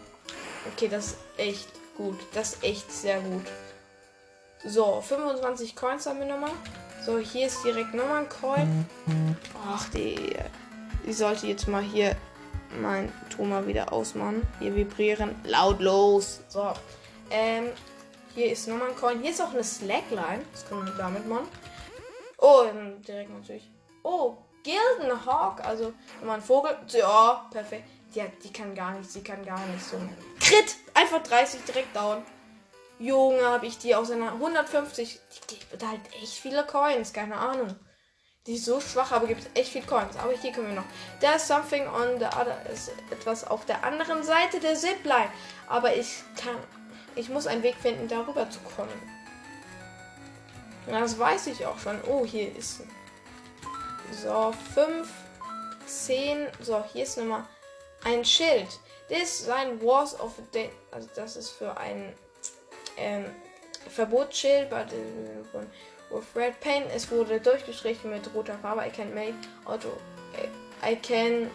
Okay, 0.74 0.88
das 0.88 1.10
ist 1.10 1.17
echt 1.38 1.67
gut. 1.95 2.17
Das 2.33 2.53
ist 2.53 2.63
echt 2.63 2.91
sehr 2.91 3.19
gut. 3.19 3.45
So, 4.65 5.00
25 5.00 5.75
Coins 5.75 6.07
haben 6.07 6.22
wir 6.22 6.25
nochmal. 6.25 6.53
So, 7.05 7.17
hier 7.17 7.48
ist 7.48 7.62
direkt 7.65 7.93
nochmal 7.93 8.19
ein 8.19 8.29
Coin. 8.29 8.86
Ach, 9.67 9.89
die. 9.89 10.38
Ich 11.05 11.17
sollte 11.17 11.48
jetzt 11.48 11.67
mal 11.67 11.81
hier 11.81 12.15
mein 12.79 13.12
Ton 13.29 13.67
wieder 13.67 13.91
ausmachen. 13.91 14.48
Hier 14.60 14.74
vibrieren. 14.74 15.36
Lautlos. 15.43 16.39
So. 16.48 16.72
Ähm, 17.29 17.72
hier 18.33 18.53
ist 18.53 18.69
nochmal 18.69 18.89
ein 18.89 18.95
Coin. 18.95 19.19
Hier 19.19 19.31
ist 19.31 19.41
auch 19.41 19.51
eine 19.51 19.65
Slackline. 19.65 20.45
Das 20.53 20.65
kann 20.65 20.79
man 20.79 20.93
damit 20.98 21.27
machen. 21.27 21.48
Oh, 22.38 22.63
ähm, 22.69 23.01
direkt 23.01 23.31
natürlich. 23.31 23.69
Oh, 24.03 24.38
Gilden 24.63 25.25
Hawk. 25.25 25.60
Also, 25.65 25.91
nochmal 26.19 26.38
ein 26.38 26.41
Vogel. 26.41 26.77
Ja, 26.88 27.48
perfekt. 27.51 27.83
Die, 28.15 28.24
die 28.43 28.53
kann 28.53 28.74
gar 28.74 28.93
nicht. 28.93 29.12
Sie 29.12 29.22
kann 29.22 29.43
gar 29.45 29.60
nicht 29.65 29.83
so. 29.83 29.98
Crit! 30.39 30.77
Einfach 30.93 31.22
30 31.22 31.65
direkt 31.65 31.93
down. 31.93 32.24
Junge, 33.03 33.43
habe 33.43 33.65
ich 33.65 33.77
die 33.79 33.95
aus 33.95 34.12
einer 34.12 34.31
150. 34.31 35.19
Die 35.50 35.60
gibt 35.60 35.86
halt 35.86 36.00
echt 36.22 36.36
viele 36.36 36.63
Coins. 36.65 37.12
Keine 37.12 37.36
Ahnung. 37.36 37.75
Die 38.48 38.55
ist 38.55 38.63
so 38.63 38.79
schwach, 38.79 39.12
aber 39.12 39.27
gibt 39.27 39.57
echt 39.57 39.74
viel 39.74 39.83
Coins. 39.83 40.15
Aber 40.15 40.31
hier 40.31 40.53
können 40.53 40.67
wir 40.67 40.75
noch. 40.75 40.86
There's 41.19 41.45
something 41.45 41.86
on 41.86 42.17
the 42.19 42.25
other. 42.27 42.57
Ist 42.72 42.91
etwas 43.12 43.45
auf 43.45 43.65
der 43.65 43.83
anderen 43.83 44.24
Seite 44.24 44.62
der 44.62 44.75
Zipline. 44.75 45.27
Aber 45.67 45.93
ich 45.93 46.24
kann. 46.41 46.55
Ich 47.15 47.27
muss 47.27 47.45
einen 47.45 47.62
Weg 47.62 47.75
finden, 47.75 48.07
darüber 48.07 48.50
zu 48.50 48.60
kommen. 48.62 48.89
Das 50.88 51.19
weiß 51.19 51.48
ich 51.48 51.65
auch 51.65 51.79
schon. 51.79 52.00
Oh, 52.07 52.25
hier 52.25 52.55
ist. 52.55 52.83
So, 54.24 54.53
5, 54.75 55.10
10. 55.86 56.48
So, 56.62 56.86
hier 56.93 57.03
ist 57.03 57.17
nochmal 57.17 57.43
ein 58.05 58.24
Schild. 58.24 58.69
Ist 59.10 59.50
ein 59.50 59.81
Wars 59.81 60.17
of 60.22 60.31
the. 60.53 60.69
Also, 60.91 61.10
das 61.15 61.36
ist 61.36 61.50
für 61.50 61.75
ein 61.75 62.15
ähm, 62.98 63.26
Verbotsschild. 63.90 64.70
With 64.72 66.24
red 66.36 66.60
paint. 66.60 66.86
Es 66.94 67.10
wurde 67.10 67.40
durchgestrichen 67.40 68.12
mit 68.12 68.34
roter 68.36 68.58
Farbe. 68.60 68.86
I 68.86 68.90
can 68.90 69.14
make 69.14 69.36
auto. 69.66 69.90
I 70.86 70.96
can. 70.96 71.50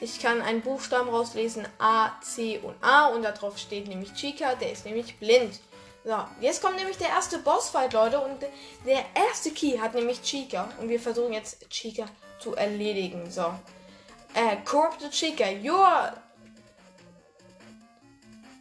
Ich 0.00 0.20
kann 0.20 0.42
einen 0.42 0.60
Buchstaben 0.60 1.08
rauslesen. 1.08 1.66
A, 1.78 2.10
C 2.20 2.58
und 2.62 2.74
A. 2.82 3.06
Und 3.06 3.22
darauf 3.22 3.58
steht 3.58 3.88
nämlich 3.88 4.12
Chica. 4.14 4.54
Der 4.56 4.72
ist 4.72 4.84
nämlich 4.84 5.18
blind. 5.18 5.60
So, 6.04 6.16
jetzt 6.40 6.62
kommt 6.62 6.76
nämlich 6.76 6.98
der 6.98 7.08
erste 7.08 7.38
Bossfight, 7.38 7.92
Leute. 7.92 8.20
Und 8.20 8.42
der 8.84 9.04
erste 9.14 9.50
Key 9.50 9.78
hat 9.78 9.94
nämlich 9.94 10.22
Chica. 10.22 10.68
Und 10.80 10.88
wir 10.88 11.00
versuchen 11.00 11.32
jetzt 11.32 11.68
Chica 11.70 12.06
zu 12.38 12.54
erledigen. 12.54 13.30
So. 13.30 13.54
Äh, 14.34 14.58
Corrupted 14.64 15.10
Chica, 15.12 15.44
you're 15.44 16.12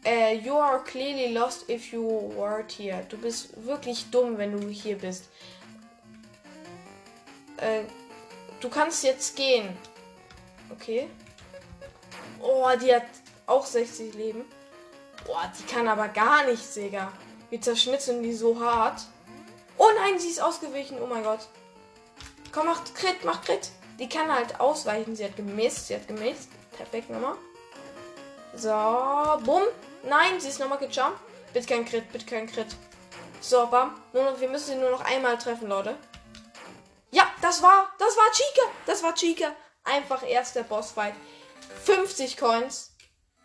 Uh, 0.06 0.40
you 0.44 0.56
are 0.56 0.80
clearly 0.84 1.34
lost 1.34 1.68
if 1.68 1.92
you 1.92 2.04
weren't 2.04 2.72
here. 2.72 3.04
Du 3.10 3.18
bist 3.18 3.50
wirklich 3.66 4.06
dumm, 4.12 4.38
wenn 4.38 4.52
du 4.52 4.68
hier 4.68 4.98
bist. 4.98 5.30
Uh, 7.58 7.84
du 8.60 8.70
kannst 8.70 9.04
jetzt 9.04 9.36
gehen. 9.36 9.76
Okay. 10.72 11.10
Oh, 12.40 12.70
die 12.80 12.94
hat 12.94 13.08
auch 13.48 13.66
60 13.66 14.14
Leben. 14.14 14.46
Boah, 15.26 15.52
die 15.58 15.64
kann 15.64 15.88
aber 15.88 16.08
gar 16.10 16.46
nichts, 16.46 16.76
Digga. 16.76 17.12
Wir 17.50 17.60
zerschnitzen 17.60 18.22
die 18.22 18.34
so 18.34 18.60
hart. 18.60 19.02
Oh 19.78 19.90
nein, 19.98 20.20
sie 20.20 20.30
ist 20.30 20.42
ausgewichen. 20.42 21.00
Oh 21.02 21.08
mein 21.08 21.24
Gott. 21.24 21.48
Komm, 22.52 22.68
mach 22.68 22.84
Crit, 22.94 23.24
mach 23.24 23.44
Crit. 23.44 23.72
Die 23.98 24.08
kann 24.08 24.32
halt 24.32 24.60
ausweichen. 24.60 25.16
Sie 25.16 25.26
hat 25.26 25.36
gemisst, 25.36 25.88
sie 25.88 25.96
hat 25.96 26.08
gemisst. 26.08 26.50
Perfekt 26.78 27.10
nochmal. 27.10 27.36
So, 28.56 28.70
bumm. 29.44 29.64
Nein, 30.06 30.40
sie 30.40 30.50
ist 30.50 30.60
nochmal 30.60 30.78
gejumpt. 30.78 31.20
Bitte 31.54 31.68
kein 31.68 31.86
Crit, 31.86 32.12
bitte 32.12 32.26
kein 32.26 32.48
Crit. 32.48 32.68
So, 33.42 33.66
bam. 33.68 33.96
Nur 34.14 34.40
wir 34.40 34.50
müssen 34.50 34.74
sie 34.74 34.76
nur 34.76 34.92
noch 34.92 35.04
einmal 35.04 35.38
treffen, 35.38 35.68
Leute. 35.68 35.96
Ja, 37.12 37.28
das 37.42 37.62
war, 37.62 37.90
das 37.98 38.16
war 38.16 38.32
Chica. 38.32 38.68
Das 38.86 39.02
war 39.04 39.16
Chica. 39.16 39.52
Einfach 39.84 40.28
erster 40.28 40.64
Bossfight. 40.64 41.16
50 41.84 42.38
Coins. 42.38 42.92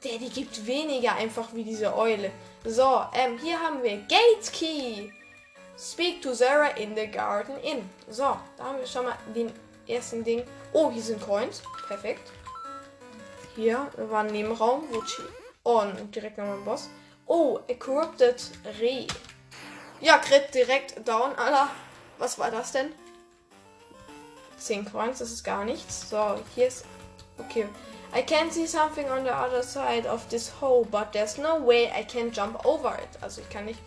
Der, 0.04 0.18
die 0.18 0.30
gibt 0.30 0.66
weniger 0.66 1.14
einfach 1.14 1.52
wie 1.52 1.64
diese 1.64 1.96
Eule. 1.96 2.30
So, 2.64 3.04
ähm, 3.14 3.38
hier 3.38 3.60
haben 3.60 3.82
wir 3.82 3.98
Gate 3.98 4.52
Key. 4.52 5.10
Speak 5.78 6.20
to 6.20 6.34
Sarah 6.34 6.76
in 6.76 6.94
the 6.94 7.06
Garden 7.06 7.58
Inn. 7.60 7.88
So, 8.08 8.36
da 8.56 8.64
haben 8.64 8.78
wir 8.78 8.86
schon 8.86 9.04
mal 9.04 9.16
den 9.34 9.52
ersten 9.86 10.24
Ding. 10.24 10.44
Oh, 10.72 10.90
hier 10.90 11.02
sind 11.02 11.22
Coins. 11.22 11.62
Perfekt. 11.86 12.32
Hier 13.56 13.90
war 13.96 14.24
ein 14.24 14.32
Nebenraum, 14.32 14.84
wo 14.90 15.00
Chica 15.02 15.39
und 15.62 16.14
direkt 16.14 16.38
nochmal 16.38 16.58
ein 16.58 16.64
Boss. 16.64 16.88
Oh, 17.26 17.60
a 17.68 17.74
Corrupted 17.74 18.42
Reh. 18.80 19.06
Ja, 20.00 20.18
Crit 20.18 20.54
direkt 20.54 21.06
down, 21.06 21.34
Alter. 21.36 21.70
Was 22.18 22.38
war 22.38 22.50
das 22.50 22.72
denn? 22.72 22.92
10 24.58 24.90
Coins, 24.90 25.18
das 25.18 25.30
ist 25.30 25.44
gar 25.44 25.64
nichts. 25.64 26.10
So, 26.10 26.38
hier 26.54 26.68
ist. 26.68 26.84
Okay. 27.38 27.66
I 28.12 28.22
can 28.22 28.50
see 28.50 28.66
something 28.66 29.08
on 29.08 29.24
the 29.24 29.30
other 29.30 29.62
side 29.62 30.06
of 30.06 30.28
this 30.28 30.50
hole, 30.60 30.84
but 30.84 31.12
there's 31.12 31.38
no 31.38 31.64
way 31.64 31.86
I 31.86 32.02
can 32.02 32.32
jump 32.32 32.64
over 32.64 32.98
it. 32.98 33.22
Also 33.22 33.40
ich 33.40 33.48
kann 33.50 33.66
nicht, 33.66 33.78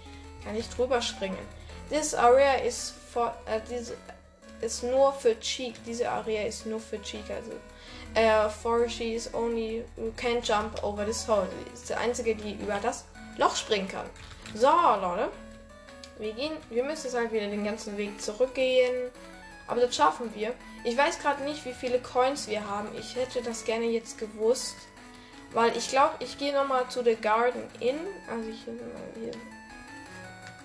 kann 0.44 0.54
nicht 0.54 0.76
drüber 0.78 1.02
springen. 1.02 1.46
This 1.90 2.14
area 2.14 2.54
is 2.54 2.94
for, 3.12 3.34
uh, 3.48 3.60
this 3.68 3.94
ist 4.62 4.84
nur 4.84 5.12
für 5.14 5.38
Cheek. 5.40 5.76
Diese 5.86 6.10
Area 6.10 6.44
ist 6.44 6.66
nur 6.66 6.80
für 6.80 7.02
Cheek. 7.02 7.30
Also 7.30 7.52
Uh, 8.16 8.48
for 8.48 8.88
she 8.88 9.16
is 9.16 9.34
only 9.34 9.84
can 10.18 10.42
jump 10.42 10.84
over 10.84 11.04
this 11.04 11.28
hole. 11.28 11.48
Ist 11.74 11.90
die 11.90 11.96
einzige, 11.96 12.36
die 12.36 12.54
über 12.54 12.80
das 12.82 13.06
Loch 13.38 13.56
springen 13.56 13.88
kann. 13.88 14.06
So, 14.54 14.68
Leute. 14.68 15.30
Wir 16.20 16.34
gehen, 16.34 16.54
wir 16.70 16.84
müssen 16.84 17.06
jetzt 17.06 17.16
halt 17.16 17.32
wieder 17.32 17.48
den 17.48 17.64
ganzen 17.64 17.98
Weg 17.98 18.22
zurückgehen. 18.22 19.10
Aber 19.68 19.82
das 19.82 19.96
schaffen 19.96 20.30
wir. 20.36 20.54
Ich 20.84 20.96
weiß 20.96 21.20
gerade 21.20 21.44
nicht, 21.44 21.66
wie 21.66 21.74
viele 21.74 22.00
Coins 22.00 22.48
wir 22.48 22.70
haben. 22.70 22.90
Ich 22.98 23.16
hätte 23.16 23.42
das 23.42 23.66
gerne 23.66 23.86
jetzt 23.86 24.20
gewusst. 24.20 24.76
Weil 25.52 25.76
ich 25.76 25.90
glaube, 25.90 26.16
ich 26.20 26.38
gehe 26.38 26.54
nochmal 26.54 26.88
zu 26.90 27.04
The 27.04 27.16
Garden 27.16 27.64
Inn. 27.80 28.00
Also 28.30 28.50
ich 28.50 28.64
hier. 28.64 29.32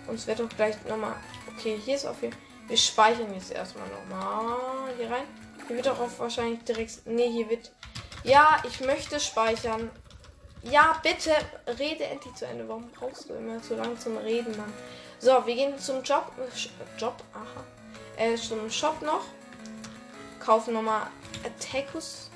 Und 0.07 0.17
es 0.17 0.26
wird 0.26 0.40
doch 0.40 0.49
gleich 0.50 0.75
nochmal. 0.87 1.14
Okay, 1.57 1.78
hier 1.83 1.95
ist 1.95 2.07
auf 2.07 2.21
jeden 2.21 2.35
Fall. 2.35 2.43
Wir 2.69 2.76
speichern 2.76 3.33
jetzt 3.33 3.52
erstmal 3.52 3.87
nochmal 3.88 4.93
hier 4.99 5.11
rein. 5.11 5.25
Hier 5.68 5.76
wird 5.76 5.88
auch 5.88 5.98
wahrscheinlich 6.18 6.64
direkt. 6.64 7.06
Ne, 7.06 7.28
hier 7.30 7.48
wird. 7.50 7.70
Ja, 8.25 8.62
ich 8.66 8.80
möchte 8.80 9.20
speichern. 9.20 9.90
Ja, 10.62 10.98
bitte 11.02 11.32
rede 11.78 12.04
endlich 12.04 12.34
zu 12.34 12.46
Ende. 12.46 12.66
Warum 12.68 12.90
brauchst 12.90 13.28
du 13.28 13.34
immer 13.34 13.60
so 13.60 13.76
lange 13.76 13.96
zum 13.98 14.16
Reden, 14.16 14.56
Mann? 14.56 14.72
So, 15.18 15.46
wir 15.46 15.54
gehen 15.54 15.78
zum 15.78 16.02
Job. 16.02 16.32
Äh, 16.38 17.00
Job, 17.00 17.22
aha. 17.34 17.64
Äh, 18.16 18.37
zum 18.37 18.70
Shop 18.70 19.00
noch. 19.02 19.25
Kaufen 20.40 20.75
nochmal 20.75 21.06
Attackus. 21.44 22.30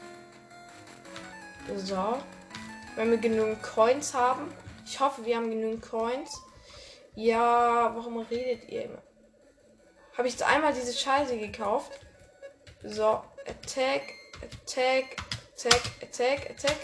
So. 1.77 2.19
Wenn 2.97 3.11
wir 3.11 3.19
genügend 3.19 3.63
Coins 3.63 4.13
haben. 4.13 4.53
Ich 4.85 5.01
hoffe, 5.01 5.25
wir 5.25 5.37
haben 5.37 5.49
genügend 5.49 5.83
Coins. 5.83 6.31
Ja, 7.15 7.93
warum 7.95 8.19
redet 8.19 8.69
ihr 8.69 8.85
immer? 8.85 9.03
Habe 10.19 10.29
ich 10.29 10.35
jetzt 10.35 10.43
einmal 10.43 10.75
diese 10.75 10.93
Scheiße 10.93 11.39
gekauft? 11.39 11.99
So, 12.85 13.23
Attack, 13.47 14.15
Attack, 14.43 15.17
Attack, 15.55 15.83
Attack, 16.03 16.51
Attack. 16.51 16.79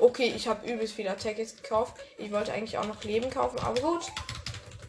Okay, 0.00 0.32
ich 0.34 0.48
habe 0.48 0.70
übelst 0.70 0.94
viel 0.94 1.08
Attack 1.08 1.38
jetzt 1.38 1.62
gekauft. 1.62 1.96
Ich 2.16 2.32
wollte 2.32 2.52
eigentlich 2.52 2.78
auch 2.78 2.86
noch 2.86 3.02
Leben 3.04 3.30
kaufen, 3.30 3.58
aber 3.60 3.80
gut. 3.80 4.06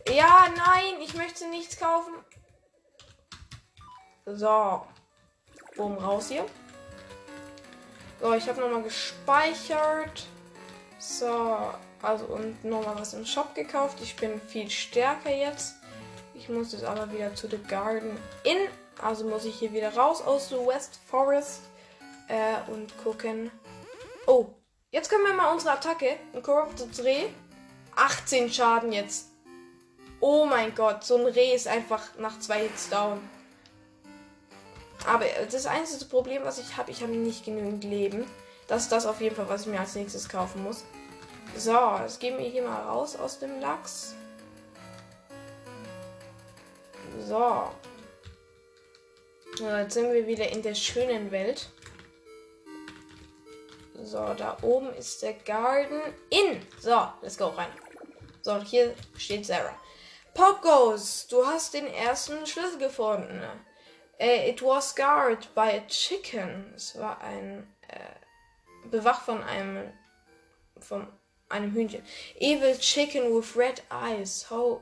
Ja, 0.08 0.48
nein, 0.56 1.02
ich 1.02 1.14
möchte 1.16 1.48
nichts 1.50 1.80
kaufen. 1.80 2.14
So. 4.26 4.86
Boom, 5.76 5.98
raus 5.98 6.30
hier. 6.30 6.46
So, 8.22 8.34
ich 8.34 8.48
habe 8.48 8.62
nochmal 8.62 8.84
gespeichert. 8.84 10.28
So, 11.00 11.58
also 12.02 12.26
und 12.26 12.64
nochmal 12.64 13.00
was 13.00 13.14
im 13.14 13.26
Shop 13.26 13.56
gekauft. 13.56 13.98
Ich 14.02 14.16
bin 14.16 14.40
viel 14.42 14.70
stärker 14.70 15.32
jetzt. 15.32 15.76
Ich 16.34 16.50
muss 16.50 16.72
jetzt 16.72 16.84
aber 16.84 17.12
wieder 17.12 17.34
zu 17.36 17.50
The 17.50 17.58
Garden 17.58 18.18
Inn. 18.44 18.70
Also 19.02 19.26
muss 19.26 19.46
ich 19.46 19.56
hier 19.56 19.72
wieder 19.72 19.96
raus 19.96 20.22
aus 20.22 20.52
West 20.52 21.00
Forest 21.10 21.62
äh, 22.28 22.72
und 22.72 22.98
gucken. 23.04 23.52
Oh, 24.28 24.48
jetzt 24.92 25.10
können 25.10 25.24
wir 25.24 25.34
mal 25.34 25.52
unsere 25.52 25.74
Attacke. 25.74 26.18
Ein 26.34 26.44
Corrupted 26.44 27.04
Reh. 27.04 27.28
18 27.96 28.52
Schaden 28.52 28.92
jetzt. 28.92 29.30
Oh 30.22 30.46
mein 30.46 30.76
Gott, 30.76 31.04
so 31.04 31.16
ein 31.16 31.26
Reh 31.26 31.54
ist 31.54 31.68
einfach 31.68 32.18
nach 32.18 32.40
zwei 32.40 32.62
Hits 32.62 32.90
down. 32.90 33.20
Aber 35.08 35.26
das 35.50 35.66
einzige 35.66 36.06
Problem, 36.06 36.44
was 36.44 36.60
ich 36.60 36.76
habe, 36.78 36.92
ich 36.92 37.02
habe 37.02 37.14
nicht 37.14 37.46
genügend 37.46 37.84
Leben. 37.84 38.26
Das 38.68 38.84
ist 38.84 38.92
das 38.92 39.06
auf 39.06 39.22
jeden 39.22 39.36
Fall, 39.36 39.50
was 39.50 39.62
ich 39.62 39.68
mir 39.68 39.80
als 39.80 39.96
nächstes 39.96 40.28
kaufen 40.28 40.64
muss. 40.64 40.84
So, 41.56 41.98
jetzt 42.02 42.20
gehen 42.20 42.38
wir 42.38 42.46
hier 42.46 42.64
mal 42.64 42.84
raus 42.84 43.16
aus 43.16 43.40
dem 43.40 43.60
Lachs. 43.60 44.14
So. 47.28 47.70
Jetzt 49.60 49.94
sind 49.94 50.14
wir 50.14 50.26
wieder 50.26 50.50
in 50.50 50.62
der 50.62 50.74
schönen 50.74 51.32
Welt. 51.32 51.68
So, 54.02 54.34
da 54.34 54.58
oben 54.62 54.94
ist 54.94 55.22
der 55.22 55.34
Garden 55.34 56.02
in. 56.30 56.62
So, 56.80 57.10
let's 57.22 57.38
go 57.38 57.48
rein. 57.48 57.68
So, 58.42 58.62
hier 58.62 58.96
steht 59.18 59.46
Sarah. 59.46 59.76
Pop 60.34 60.62
goes. 60.62 61.28
Du 61.28 61.46
hast 61.46 61.74
den 61.74 61.88
ersten 61.88 62.46
Schlüssel 62.46 62.80
gefunden. 62.80 63.42
Äh, 64.18 64.50
it 64.50 64.62
was 64.62 64.96
guarded 64.96 65.54
by 65.54 65.78
a 65.78 65.82
chicken. 65.88 66.72
Es 66.76 66.98
war 66.98 67.20
ein 67.20 67.68
äh, 67.90 68.90
bewacht 68.90 69.26
von 69.26 69.44
einem 69.44 69.92
von 70.80 71.08
einem 71.50 71.74
Hühnchen. 71.74 72.04
Evil 72.40 72.78
chicken 72.78 73.36
with 73.36 73.58
red 73.58 73.84
eyes. 73.92 74.50
How 74.50 74.82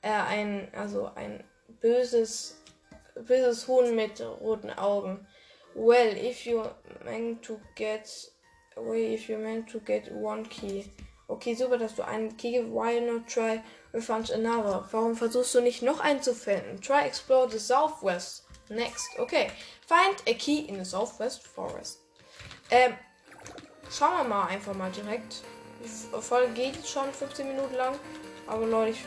äh, 0.00 0.08
ein 0.08 0.72
also 0.74 1.10
ein 1.14 1.44
böses 1.80 2.55
böses 3.24 3.66
Huhn 3.68 3.94
mit 3.94 4.20
roten 4.20 4.70
Augen. 4.70 5.26
Well, 5.74 6.16
if 6.16 6.46
you 6.46 6.64
meant 7.04 7.42
to 7.44 7.60
get 7.74 8.08
away, 8.76 9.14
if 9.14 9.28
you 9.28 9.38
meant 9.38 9.68
to 9.70 9.80
get 9.80 10.10
one 10.12 10.44
key. 10.44 10.90
Okay, 11.28 11.54
super, 11.54 11.76
dass 11.76 11.96
du 11.96 12.02
einen 12.02 12.36
Key 12.36 12.62
Why 12.62 13.00
not 13.00 13.26
try 13.26 13.60
refund 13.92 14.30
another? 14.30 14.86
Warum 14.92 15.16
versuchst 15.16 15.54
du 15.54 15.60
nicht 15.60 15.82
noch 15.82 15.98
einen 15.98 16.22
zu 16.22 16.34
finden? 16.34 16.80
Try 16.80 17.04
explore 17.04 17.50
the 17.50 17.58
southwest. 17.58 18.44
Next. 18.68 19.18
Okay. 19.18 19.50
Find 19.86 20.22
a 20.28 20.34
key 20.34 20.66
in 20.68 20.76
the 20.76 20.84
southwest 20.84 21.46
forest. 21.46 22.00
Ähm, 22.70 22.94
schauen 23.90 24.18
wir 24.18 24.24
mal 24.24 24.46
einfach 24.46 24.74
mal 24.74 24.90
direkt. 24.90 25.42
Die 25.82 26.20
Folge 26.20 26.52
geht 26.52 26.86
schon 26.86 27.12
15 27.12 27.46
Minuten 27.46 27.74
lang. 27.74 27.98
Aber 28.46 28.66
Leute, 28.66 28.90
ich, 28.90 29.04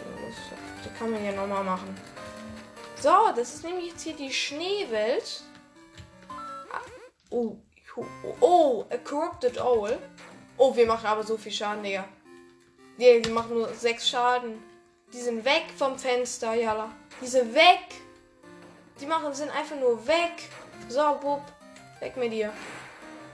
das 0.84 0.94
kann 0.98 1.12
man 1.12 1.24
ja 1.24 1.32
nochmal 1.32 1.63
machen. 1.63 1.96
So, 3.01 3.32
das 3.34 3.56
ist 3.56 3.63
nämlich 3.63 3.91
jetzt 3.91 4.03
hier 4.03 4.13
die 4.13 4.32
Schneewelt. 4.32 5.41
Ah, 6.27 6.82
oh, 7.29 7.56
oh, 7.96 8.06
oh, 8.41 8.86
a 8.89 8.98
corrupted 8.98 9.58
owl. 9.58 9.98
Oh, 10.58 10.75
wir 10.75 10.86
machen 10.86 11.06
aber 11.06 11.24
so 11.24 11.38
viel 11.38 11.53
Schaden, 11.53 11.82
Digga. 11.82 12.06
Die, 12.98 13.22
die 13.22 13.29
machen 13.29 13.53
nur 13.53 13.74
sechs 13.74 14.10
Schaden. 14.10 14.62
Die 15.13 15.20
sind 15.20 15.46
weg 15.46 15.68
vom 15.77 15.98
Fenster, 15.98 16.53
Jalla. 16.53 16.91
Die 17.22 17.27
sind 17.27 17.56
weg. 17.56 17.79
Die 19.00 19.06
machen 19.06 19.34
sind 19.34 19.50
einfach 19.51 19.77
nur 19.77 20.06
weg. 20.06 20.50
So, 20.89 21.18
Bub. 21.22 21.41
Weg 22.01 22.18
mit 22.18 22.34
dir. 22.34 22.51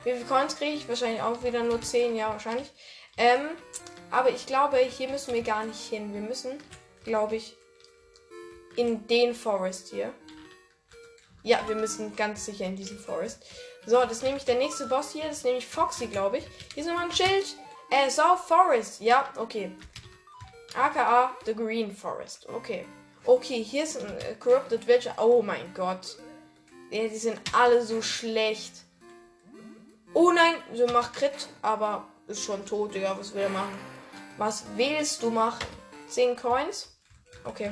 Wie 0.03 0.11
viele 0.11 0.25
Coins 0.25 0.55
kriege 0.55 0.73
ich? 0.73 0.87
Wahrscheinlich 0.87 1.23
auch 1.23 1.41
wieder 1.43 1.63
nur 1.63 1.81
10, 1.81 2.15
ja, 2.15 2.29
wahrscheinlich. 2.29 2.71
Ähm, 3.17 3.49
aber 4.11 4.29
ich 4.29 4.45
glaube, 4.45 4.77
hier 4.77 5.09
müssen 5.09 5.33
wir 5.33 5.41
gar 5.41 5.65
nicht 5.65 5.81
hin. 5.81 6.13
Wir 6.13 6.21
müssen, 6.21 6.59
glaube 7.03 7.37
ich, 7.37 7.57
in 8.75 9.07
den 9.07 9.33
Forest 9.33 9.89
hier. 9.89 10.13
Ja, 11.43 11.59
wir 11.67 11.75
müssen 11.75 12.15
ganz 12.15 12.45
sicher 12.45 12.65
in 12.65 12.75
diesen 12.75 12.97
Forest. 12.97 13.45
So, 13.85 14.01
das 14.01 14.13
ist 14.13 14.23
nämlich 14.23 14.45
der 14.45 14.55
nächste 14.55 14.87
Boss 14.87 15.11
hier. 15.11 15.25
Das 15.25 15.37
ist 15.37 15.45
nämlich 15.45 15.67
Foxy, 15.67 16.07
glaube 16.07 16.39
ich. 16.39 16.45
Hier 16.73 16.81
ist 16.81 16.89
nochmal 16.89 17.05
ein 17.05 17.11
Schild. 17.11 17.55
Äh, 17.91 18.09
South 18.09 18.41
Forest. 18.47 18.99
Ja, 19.01 19.31
okay. 19.37 19.71
AKA 20.75 21.35
The 21.45 21.53
Green 21.53 21.95
Forest. 21.95 22.49
Okay. 22.49 22.85
Okay, 23.25 23.63
hier 23.63 23.83
ist 23.83 23.97
ein 24.03 24.17
äh, 24.17 24.35
Corrupted 24.39 24.87
Witcher. 24.87 25.15
Oh 25.19 25.41
mein 25.41 25.73
Gott. 25.73 26.17
Ja, 26.89 27.07
die 27.07 27.17
sind 27.17 27.39
alle 27.53 27.83
so 27.83 28.01
schlecht. 28.01 28.73
Oh 30.13 30.31
nein, 30.31 30.55
sie 30.73 30.85
macht 30.85 31.13
Crit, 31.13 31.49
aber 31.61 32.07
ist 32.27 32.43
schon 32.43 32.65
tot, 32.65 32.95
Digga. 32.95 33.15
Was 33.19 33.33
will 33.33 33.41
er 33.43 33.49
machen? 33.49 33.77
Was 34.37 34.63
willst 34.75 35.21
du 35.21 35.29
machen? 35.29 35.65
10 36.07 36.35
Coins? 36.35 36.97
Okay. 37.43 37.71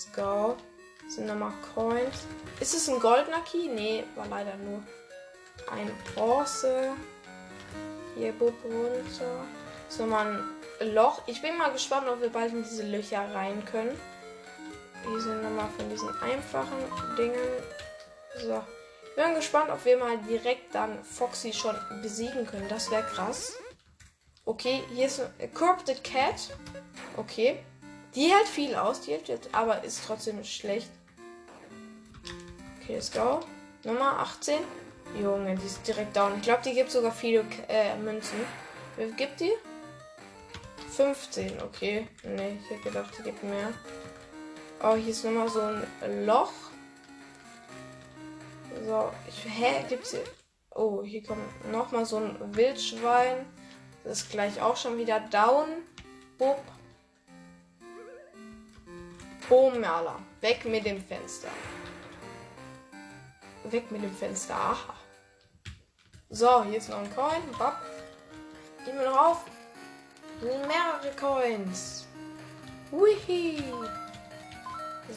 Let's 0.00 0.16
go. 0.16 0.56
Sind 1.08 1.26
nochmal 1.26 1.52
Coins. 1.74 2.24
Ist 2.58 2.74
es 2.74 2.88
ein 2.88 3.00
goldener 3.00 3.40
Key? 3.40 3.68
Nee, 3.68 4.04
war 4.14 4.26
leider 4.28 4.56
nur 4.56 4.82
ein 5.70 5.90
Bronze. 6.14 6.92
Hier, 8.16 8.32
Bub 8.32 8.54
runter. 8.64 9.44
So, 9.90 10.06
man 10.06 10.54
Loch. 10.80 11.20
Ich 11.26 11.42
bin 11.42 11.58
mal 11.58 11.70
gespannt, 11.70 12.08
ob 12.08 12.22
wir 12.22 12.30
bald 12.30 12.54
in 12.54 12.62
diese 12.62 12.84
Löcher 12.84 13.34
rein 13.34 13.62
können. 13.66 14.00
Hier 15.06 15.20
sind 15.20 15.42
nochmal 15.42 15.68
von 15.76 15.90
diesen 15.90 16.08
einfachen 16.22 16.78
Dingen. 17.18 17.34
So. 18.38 18.64
Ich 19.04 19.22
bin 19.22 19.34
gespannt, 19.34 19.68
ob 19.70 19.84
wir 19.84 19.98
mal 19.98 20.16
direkt 20.16 20.74
dann 20.74 21.04
Foxy 21.04 21.52
schon 21.52 21.76
besiegen 22.00 22.46
können. 22.46 22.68
Das 22.70 22.90
wäre 22.90 23.02
krass. 23.02 23.52
Okay, 24.46 24.82
hier 24.94 25.08
ist 25.08 25.20
eine 25.20 25.48
Corrupted 25.48 26.02
Cat. 26.02 26.56
Okay. 27.18 27.62
Die 28.14 28.28
hält 28.28 28.48
viel 28.48 28.74
aus, 28.74 29.02
die 29.02 29.12
hält 29.12 29.28
jetzt, 29.28 29.48
aber 29.52 29.84
ist 29.84 30.04
trotzdem 30.04 30.42
schlecht. 30.44 30.90
Okay, 32.82 32.94
let's 32.94 33.12
go. 33.12 33.40
Nummer 33.84 34.18
18. 34.18 34.58
Junge, 35.20 35.56
die 35.56 35.66
ist 35.66 35.86
direkt 35.86 36.16
down. 36.16 36.36
Ich 36.36 36.42
glaube, 36.42 36.62
die 36.64 36.74
gibt 36.74 36.90
sogar 36.90 37.12
viele 37.12 37.44
äh, 37.68 37.96
Münzen. 37.96 38.40
Wie 38.96 39.10
gibt 39.12 39.40
die? 39.40 39.52
15, 40.90 41.62
okay. 41.62 42.06
Ne, 42.24 42.58
ich 42.62 42.70
hätte 42.70 42.82
gedacht, 42.82 43.12
die 43.18 43.22
gibt 43.22 43.42
mehr. 43.42 43.72
Oh, 44.82 44.94
hier 44.94 45.10
ist 45.10 45.24
nochmal 45.24 45.48
so 45.48 45.60
ein 45.60 46.26
Loch. 46.26 46.52
So, 48.86 49.10
ich, 49.28 49.44
hä, 49.44 49.84
gibt's 49.88 50.10
hier. 50.10 50.24
Oh, 50.74 51.02
hier 51.02 51.22
kommt 51.22 51.70
nochmal 51.70 52.04
so 52.06 52.16
ein 52.16 52.36
Wildschwein. 52.56 53.46
Das 54.04 54.22
ist 54.22 54.30
gleich 54.30 54.60
auch 54.60 54.76
schon 54.76 54.98
wieder 54.98 55.20
down. 55.20 55.66
Bub. 56.38 56.62
Boom, 59.50 59.80
Merla. 59.80 60.20
Weg 60.42 60.64
mit 60.64 60.86
dem 60.86 61.04
Fenster. 61.04 61.48
Weg 63.64 63.90
mit 63.90 64.00
dem 64.00 64.14
Fenster. 64.14 64.54
Aha. 64.54 64.94
So, 66.28 66.62
hier 66.62 66.78
ist 66.78 66.88
noch 66.88 66.98
ein 66.98 67.12
Coin. 67.12 67.42
Bap. 67.58 67.82
Gehen 68.84 68.96
wir 68.96 69.10
noch 69.10 69.18
auf. 69.18 69.44
Mehrere 70.40 71.16
Coins. 71.18 72.06
Wihi. 72.92 73.64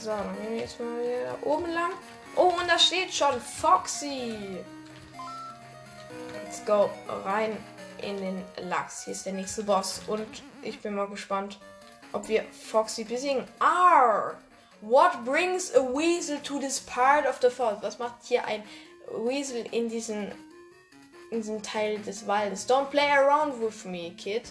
So, 0.01 0.09
dann 0.09 0.35
gehen 0.41 0.53
wir 0.53 0.61
jetzt 0.61 0.79
mal 0.79 0.99
wieder 0.99 1.37
oben 1.43 1.71
lang. 1.71 1.91
Oh, 2.35 2.55
und 2.59 2.67
da 2.67 2.79
steht 2.79 3.13
schon 3.13 3.39
Foxy. 3.39 4.63
Let's 6.33 6.65
go 6.65 6.89
rein 7.23 7.55
in 7.99 8.17
den 8.17 8.43
Lachs. 8.67 9.03
Hier 9.03 9.13
ist 9.13 9.27
der 9.27 9.33
nächste 9.33 9.63
Boss. 9.63 10.01
Und 10.07 10.41
ich 10.63 10.81
bin 10.81 10.95
mal 10.95 11.07
gespannt, 11.07 11.59
ob 12.13 12.27
wir 12.27 12.43
Foxy 12.51 13.03
besiegen. 13.03 13.45
R. 13.59 14.37
What 14.81 15.23
brings 15.25 15.73
a 15.75 15.81
weasel 15.81 16.39
to 16.43 16.59
this 16.59 16.79
part 16.79 17.25
of 17.25 17.39
the 17.41 17.49
forest? 17.49 17.83
Was 17.83 17.99
macht 17.99 18.25
hier 18.25 18.45
ein 18.45 18.63
Weasel 19.11 19.65
in 19.71 19.89
diesen 19.89 20.31
in 21.31 21.41
diesem 21.41 21.63
Teil 21.63 21.99
des 21.99 22.27
Waldes? 22.27 22.67
Don't 22.67 22.89
play 22.89 23.09
around 23.09 23.61
with 23.61 23.85
me, 23.85 24.11
kid. 24.11 24.43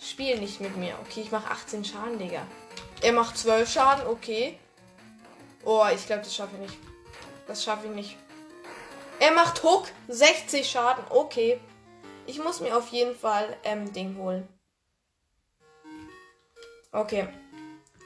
Spiel 0.00 0.38
nicht 0.38 0.60
mit 0.60 0.76
mir. 0.76 0.94
Okay, 1.02 1.22
ich 1.22 1.32
mache 1.32 1.50
18 1.50 1.84
Schaden, 1.84 2.18
Digga. 2.18 2.46
Er 3.02 3.12
macht 3.12 3.36
12 3.36 3.68
Schaden, 3.68 4.06
okay. 4.06 4.58
Oh, 5.64 5.84
ich 5.92 6.06
glaube, 6.06 6.22
das 6.22 6.34
schaffe 6.34 6.54
ich 6.54 6.60
nicht. 6.60 6.78
Das 7.46 7.64
schaffe 7.64 7.88
ich 7.88 7.94
nicht. 7.94 8.16
Er 9.18 9.32
macht 9.32 9.62
Hook, 9.64 9.88
60 10.06 10.70
Schaden, 10.70 11.04
okay. 11.10 11.60
Ich 12.26 12.38
muss 12.38 12.60
mir 12.60 12.76
auf 12.76 12.88
jeden 12.88 13.16
Fall 13.16 13.56
ähm, 13.64 13.92
Ding 13.92 14.16
holen. 14.16 14.46
Okay. 16.92 17.28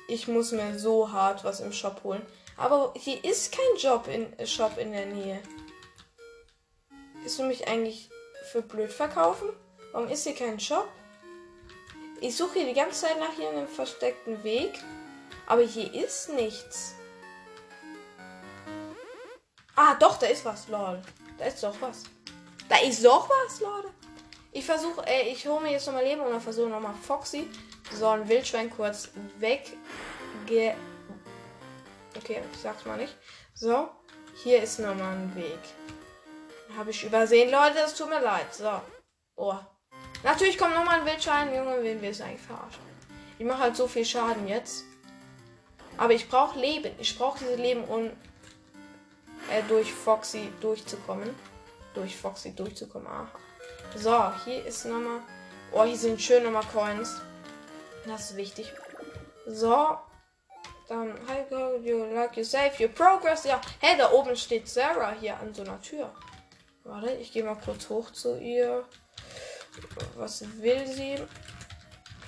Ich 0.09 0.29
muss 0.29 0.53
mir 0.53 0.79
so 0.79 1.11
hart 1.11 1.45
was 1.45 1.61
im 1.61 1.73
Shop 1.73 2.03
holen. 2.05 2.27
Aber 2.57 2.93
hier 2.97 3.25
ist 3.25 3.53
kein 3.53 3.77
Job 3.79 4.09
in 4.09 4.39
äh, 4.39 4.47
Shop 4.47 4.77
in 4.79 4.93
der 4.93 5.07
Nähe. 5.07 5.43
Ist 7.25 7.39
du 7.39 7.45
mich 7.45 7.69
eigentlich 7.69 8.11
für 8.51 8.63
blöd 8.63 8.93
verkaufen? 8.93 9.49
Warum 9.93 10.09
ist 10.09 10.25
hier 10.25 10.35
kein 10.35 10.59
Shop? 10.59 10.89
Ich 12.21 12.37
suche 12.37 12.61
hier 12.61 12.67
die 12.67 12.75
ganze 12.75 13.07
Zeit 13.07 13.19
nach 13.19 13.33
hier 13.37 13.49
einem 13.49 13.69
versteckten 13.69 14.43
Weg. 14.45 14.79
Aber 15.47 15.63
hier 15.63 15.93
ist 15.93 16.29
nichts. 16.31 16.95
Ah, 19.75 19.95
doch, 19.95 20.19
da 20.19 20.27
ist 20.27 20.45
was, 20.45 20.69
lol. 20.69 21.01
Da 21.39 21.47
ist 21.47 21.63
doch 21.63 21.75
was. 21.81 22.05
Da 22.69 22.77
ist 22.79 23.05
doch 23.05 23.29
was, 23.29 23.61
Leute. 23.61 23.89
Ich 24.53 24.65
versuche, 24.65 25.05
äh, 25.07 25.29
ich 25.31 25.47
hole 25.47 25.63
mir 25.63 25.73
jetzt 25.73 25.87
nochmal 25.87 26.05
Leben 26.05 26.21
und 26.21 26.31
dann 26.31 26.41
versuche 26.41 26.69
nochmal 26.69 26.95
Foxy. 26.95 27.49
So, 27.99 28.09
ein 28.09 28.29
Wildschwein 28.29 28.71
kurz 28.71 29.11
weg. 29.39 29.77
Ge 30.47 30.75
okay, 32.17 32.43
ich 32.53 32.61
sag's 32.61 32.85
mal 32.85 32.97
nicht. 32.97 33.17
So, 33.55 33.89
hier 34.43 34.63
ist 34.63 34.79
nochmal 34.79 35.17
ein 35.17 35.35
Weg. 35.37 35.61
Habe 36.77 36.91
ich 36.91 37.05
übersehen, 37.05 37.51
Leute, 37.51 37.79
es 37.85 37.95
tut 37.95 38.09
mir 38.09 38.21
leid. 38.21 38.53
So. 38.55 38.81
Oh, 39.37 39.59
Natürlich 40.23 40.57
kommt 40.57 40.75
nochmal 40.75 41.01
ein 41.01 41.07
Wildschwein. 41.07 41.55
Junge, 41.55 41.83
wen 41.83 42.01
wir 42.01 42.11
es 42.11 42.21
eigentlich 42.21 42.41
verarschen? 42.41 42.83
Ich 43.39 43.45
mache 43.47 43.59
halt 43.59 43.77
so 43.77 43.89
viel 43.89 44.05
Schaden 44.05 44.47
jetzt. 44.47 44.85
Aber 45.97 46.13
ich 46.13 46.29
brauche 46.29 46.59
Leben. 46.59 46.93
Ich 46.99 47.19
brauche 47.19 47.41
diese 47.41 47.57
Leben, 47.57 47.85
um 47.85 48.07
äh, 49.51 49.63
durch 49.69 49.93
Foxy 49.93 50.51
durchzukommen. 50.61 51.35
Durch 51.95 52.17
Foxy 52.17 52.55
durchzukommen. 52.55 53.09
Aha. 53.09 53.29
So, 53.97 54.33
hier 54.45 54.65
ist 54.65 54.85
nochmal. 54.85 55.21
Oh, 55.73 55.83
hier 55.85 55.97
sind 55.97 56.23
schön 56.23 56.45
nochmal 56.45 56.65
Coins. 56.73 57.21
Das 58.07 58.31
ist 58.31 58.37
wichtig. 58.37 58.73
So. 59.47 59.99
Dann, 60.89 61.15
hi, 61.27 61.45
go, 61.49 61.77
you 61.77 62.05
like 62.13 62.37
you 62.37 62.45
save 62.45 62.73
your 62.79 62.89
progress. 62.89 63.45
Ja, 63.45 63.61
hey, 63.81 63.97
da 63.97 64.11
oben 64.11 64.37
steht 64.37 64.69
Sarah 64.69 65.15
hier 65.19 65.39
an 65.39 65.55
so 65.55 65.63
einer 65.63 65.81
Tür. 65.81 66.11
Warte, 66.85 67.13
ich 67.13 67.33
gehe 67.33 67.45
mal 67.45 67.57
kurz 67.57 67.89
hoch 67.89 68.11
zu 68.11 68.39
ihr. 68.39 68.85
Was 70.17 70.45
will 70.61 70.87
sie? 70.87 71.19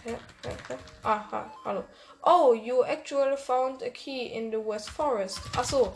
hä, 0.04 0.18
hä, 0.44 0.56
hä. 0.68 0.78
Aha, 1.02 1.50
hallo. 1.64 1.84
Oh, 2.22 2.54
you 2.54 2.84
actually 2.84 3.36
found 3.36 3.82
a 3.82 3.90
key 3.90 4.32
in 4.32 4.50
the 4.50 4.58
West 4.58 4.90
Forest. 4.90 5.38
Ach 5.56 5.64
so. 5.64 5.92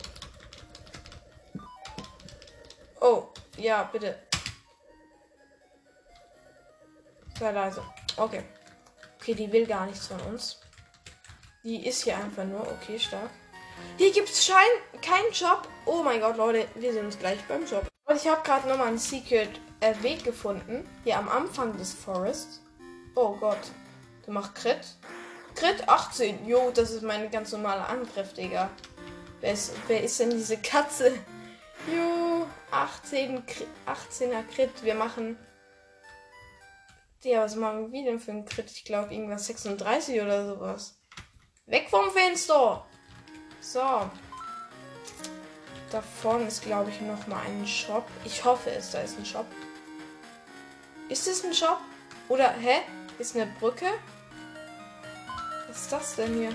Oh, 3.01 3.33
ja, 3.57 3.83
bitte. 3.83 4.15
Sei 7.39 7.51
leise. 7.51 7.81
Okay. 8.17 8.43
Okay, 9.19 9.33
die 9.33 9.51
will 9.51 9.65
gar 9.65 9.85
nichts 9.85 10.07
von 10.07 10.19
uns. 10.21 10.59
Die 11.63 11.85
ist 11.85 12.03
hier 12.03 12.17
einfach 12.17 12.45
nur. 12.45 12.61
Okay, 12.61 12.97
stark. 12.97 13.29
Hier 13.97 14.11
gibt 14.11 14.29
es 14.29 14.49
keinen 15.01 15.31
Job. 15.33 15.67
Oh 15.85 16.03
mein 16.03 16.21
Gott, 16.21 16.37
Leute, 16.37 16.67
wir 16.75 16.93
sehen 16.93 17.05
uns 17.05 17.19
gleich 17.19 17.39
beim 17.47 17.65
Job. 17.65 17.85
Und 18.05 18.15
ich 18.15 18.27
habe 18.27 18.41
gerade 18.43 18.67
nochmal 18.67 18.87
einen 18.87 18.97
Secret 18.97 19.49
äh, 19.81 19.93
Weg 20.01 20.23
gefunden. 20.23 20.89
Hier 21.03 21.17
am 21.17 21.29
Anfang 21.29 21.77
des 21.77 21.93
Forests. 21.93 22.61
Oh 23.15 23.35
Gott. 23.35 23.59
Du 24.25 24.31
machst 24.31 24.55
Crit. 24.55 24.79
Crit 25.55 25.87
18. 25.87 26.47
Jo, 26.47 26.71
das 26.73 26.91
ist 26.91 27.03
meine 27.03 27.29
ganz 27.29 27.51
normale 27.51 27.85
Angriff, 27.85 28.33
Digga. 28.33 28.69
Wer 29.41 29.53
ist, 29.53 29.73
wer 29.87 30.03
ist 30.03 30.19
denn 30.19 30.31
diese 30.31 30.57
Katze? 30.57 31.13
Jo, 31.87 32.47
18, 32.71 33.43
18er 33.85 34.43
Crit. 34.53 34.83
Wir 34.83 34.95
machen. 34.95 35.37
Ja, 37.23 37.43
was 37.43 37.55
machen 37.55 37.91
wir 37.91 38.05
denn 38.05 38.19
für 38.19 38.31
einen 38.31 38.45
Crit? 38.45 38.71
Ich 38.71 38.85
glaube, 38.85 39.13
irgendwas 39.13 39.45
36 39.47 40.21
oder 40.21 40.47
sowas. 40.47 40.97
Weg 41.65 41.89
vom 41.89 42.09
Fenster! 42.11 42.85
So. 43.59 44.09
Da 45.91 46.01
vorne 46.21 46.47
ist, 46.47 46.63
glaube 46.63 46.91
ich, 46.91 47.01
noch 47.01 47.27
mal 47.27 47.41
ein 47.45 47.67
Shop. 47.67 48.07
Ich 48.23 48.45
hoffe 48.45 48.71
es, 48.71 48.91
da 48.91 49.01
ist 49.01 49.17
ein 49.17 49.25
Shop. 49.25 49.45
Ist 51.09 51.27
es 51.27 51.43
ein 51.43 51.53
Shop? 51.53 51.79
Oder, 52.29 52.51
hä? 52.51 52.83
Ist 53.17 53.35
eine 53.35 53.47
Brücke? 53.59 53.87
Was 55.67 55.81
ist 55.81 55.91
das 55.91 56.15
denn 56.15 56.33
hier? 56.35 56.53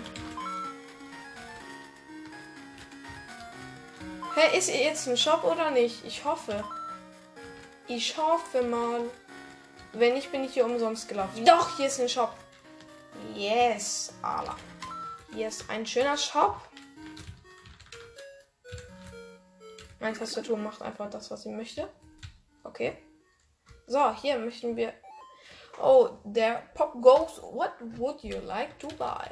Hä, 4.35 4.57
ist 4.57 4.70
jetzt 4.70 5.09
ein 5.09 5.16
Shop 5.18 5.44
oder 5.44 5.70
nicht? 5.72 6.05
Ich 6.07 6.24
hoffe. 6.24 6.64
Ich 7.87 8.16
hoffe 8.16 8.62
mal. 8.62 9.11
Wenn 9.94 10.14
nicht, 10.14 10.33
bin 10.33 10.42
ich 10.44 10.54
hier 10.54 10.64
umsonst 10.64 11.09
gelaufen. 11.09 11.44
Doch, 11.44 11.76
hier 11.76 11.87
ist 11.87 12.00
ein 12.00 12.09
Shop. 12.09 12.35
Yes, 13.35 14.12
Allah. 14.22 14.57
Hier 15.33 15.48
ist 15.48 15.70
ein 15.70 15.87
schöner 15.87 16.16
Shop. 16.16 16.57
Meine 20.00 20.18
Tastatur 20.18 20.57
macht 20.57 20.83
einfach 20.83 21.09
das, 21.09 21.30
was 21.30 21.42
sie 21.42 21.50
möchte. 21.50 21.88
Okay. 22.64 22.98
So, 23.87 24.14
hier 24.16 24.38
möchten 24.38 24.76
wir. 24.76 24.92
Oh, 25.80 26.11
der 26.24 26.62
Pop 26.74 27.00
goes. 27.00 27.40
What 27.40 27.72
would 27.96 28.22
you 28.22 28.38
like 28.40 28.78
to 28.80 28.88
buy? 28.98 29.30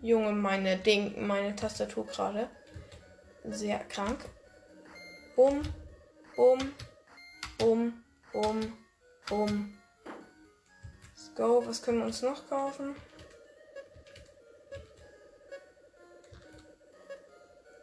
Junge, 0.00 0.32
meine 0.32 0.76
Ding, 0.78 1.26
meine 1.26 1.56
Tastatur 1.56 2.06
gerade. 2.06 2.48
Sehr 3.44 3.80
krank. 3.84 4.24
Um, 5.36 5.62
um, 6.36 6.74
um, 7.62 8.04
um, 8.32 8.72
um. 9.30 9.78
Let's 11.08 11.34
go. 11.34 11.62
Was 11.66 11.82
können 11.82 11.98
wir 11.98 12.06
uns 12.06 12.22
noch 12.22 12.48
kaufen? 12.48 12.94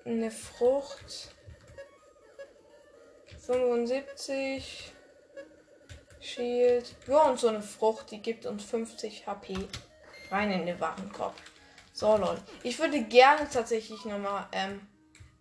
Eine 0.05 0.31
Frucht. 0.31 1.33
75. 3.39 4.93
Shield. 6.19 6.95
Ja, 7.07 7.23
und 7.23 7.39
so 7.39 7.49
eine 7.49 7.61
Frucht, 7.61 8.11
die 8.11 8.21
gibt 8.21 8.45
uns 8.45 8.63
50 8.63 9.27
HP. 9.27 9.55
Rein 10.31 10.51
in 10.51 10.65
den 10.65 10.79
Warenkorb. 10.79 11.35
So, 11.91 12.17
Leute. 12.17 12.41
Ich 12.63 12.79
würde 12.79 13.03
gerne 13.03 13.47
tatsächlich 13.49 14.03
nochmal, 14.05 14.47
ähm, 14.51 14.87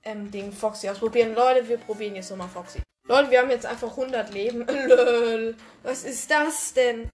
ähm, 0.03 0.31
den 0.31 0.53
Foxy 0.53 0.89
ausprobieren. 0.89 1.35
Leute, 1.35 1.69
wir 1.69 1.79
probieren 1.79 2.17
jetzt 2.17 2.31
nochmal 2.31 2.49
Foxy. 2.49 2.83
Leute, 3.09 3.31
wir 3.31 3.41
haben 3.41 3.51
jetzt 3.51 3.67
einfach 3.67 3.91
100 3.91 4.33
Leben. 4.33 4.67
Lol. 4.89 5.57
Was 5.83 6.05
ist 6.05 6.31
das 6.31 6.73
denn? 6.73 7.11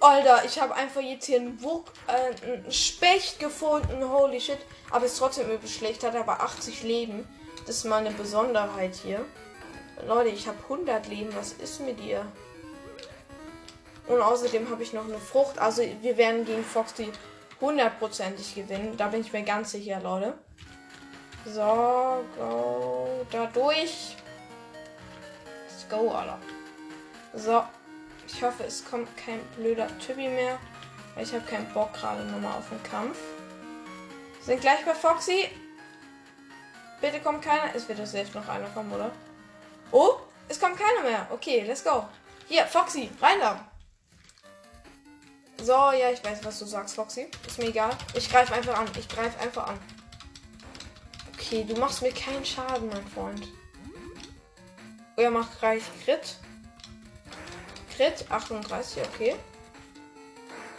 Alter, 0.00 0.44
ich 0.44 0.60
habe 0.60 0.74
einfach 0.74 1.00
jetzt 1.00 1.26
hier 1.26 1.40
einen, 1.40 1.62
Wuck, 1.62 1.92
äh, 2.06 2.46
einen 2.46 2.72
Specht 2.72 3.38
gefunden. 3.38 4.08
Holy 4.08 4.40
shit. 4.40 4.58
Aber 4.90 5.06
ist 5.06 5.18
trotzdem 5.18 5.50
übel 5.50 5.68
schlecht. 5.68 6.04
Hat 6.04 6.14
aber 6.14 6.40
80 6.40 6.82
Leben. 6.82 7.26
Das 7.66 7.76
ist 7.76 7.84
mal 7.84 8.04
eine 8.04 8.10
Besonderheit 8.10 8.94
hier. 8.96 9.24
Leute, 10.06 10.30
ich 10.30 10.46
habe 10.46 10.58
100 10.64 11.08
Leben. 11.08 11.34
Was 11.34 11.52
ist 11.52 11.80
mit 11.80 12.00
dir? 12.00 12.24
Und 14.08 14.20
außerdem 14.20 14.68
habe 14.70 14.82
ich 14.82 14.92
noch 14.92 15.04
eine 15.04 15.18
Frucht. 15.18 15.58
Also 15.58 15.82
wir 16.02 16.16
werden 16.16 16.44
gegen 16.44 16.64
Foxy 16.64 17.10
hundertprozentig 17.60 18.54
gewinnen. 18.54 18.96
Da 18.96 19.08
bin 19.08 19.22
ich 19.22 19.32
mir 19.32 19.42
ganz 19.42 19.72
sicher, 19.72 20.00
Leute. 20.00 20.34
So, 21.46 22.24
go 22.36 23.08
da 23.30 23.46
durch. 23.46 24.16
Go, 25.90 26.10
Alter. 26.10 26.38
So. 27.34 27.64
Ich 28.26 28.42
hoffe, 28.42 28.64
es 28.64 28.84
kommt 28.88 29.08
kein 29.16 29.40
blöder 29.56 29.88
Typi 29.98 30.28
mehr. 30.28 30.58
Weil 31.14 31.24
ich 31.24 31.34
habe 31.34 31.44
keinen 31.44 31.72
Bock 31.74 31.92
gerade 31.92 32.22
nochmal 32.24 32.56
auf 32.58 32.68
den 32.68 32.82
Kampf. 32.82 33.18
Wir 34.38 34.44
sind 34.44 34.60
gleich 34.60 34.84
bei 34.84 34.94
Foxy. 34.94 35.48
Bitte 37.00 37.20
kommt 37.20 37.42
keiner. 37.42 37.74
Es 37.74 37.88
wird 37.88 37.98
doch 37.98 38.06
selbst 38.06 38.34
noch 38.34 38.46
einer 38.48 38.68
kommen, 38.68 38.92
oder? 38.92 39.10
Oh, 39.90 40.16
es 40.48 40.60
kommt 40.60 40.78
keiner 40.78 41.02
mehr. 41.02 41.26
Okay, 41.30 41.64
let's 41.66 41.82
go. 41.82 42.06
Hier, 42.46 42.64
Foxy, 42.66 43.10
rein 43.20 43.40
da. 43.40 43.66
So, 45.62 45.72
ja, 45.72 46.10
ich 46.10 46.24
weiß, 46.24 46.44
was 46.44 46.58
du 46.58 46.64
sagst, 46.64 46.94
Foxy. 46.94 47.30
Ist 47.46 47.58
mir 47.58 47.66
egal. 47.66 47.90
Ich 48.14 48.30
greife 48.30 48.54
einfach 48.54 48.78
an. 48.78 48.88
Ich 48.98 49.08
greife 49.08 49.38
einfach 49.40 49.68
an. 49.68 49.78
Okay, 51.34 51.64
du 51.64 51.74
machst 51.76 52.00
mir 52.00 52.12
keinen 52.12 52.44
Schaden, 52.44 52.88
mein 52.88 53.06
Freund. 53.08 53.48
Er 55.16 55.30
macht 55.30 55.58
gleich 55.58 55.82
Crit. 56.04 56.36
Crit, 57.94 58.30
38, 58.30 59.02
okay. 59.02 59.36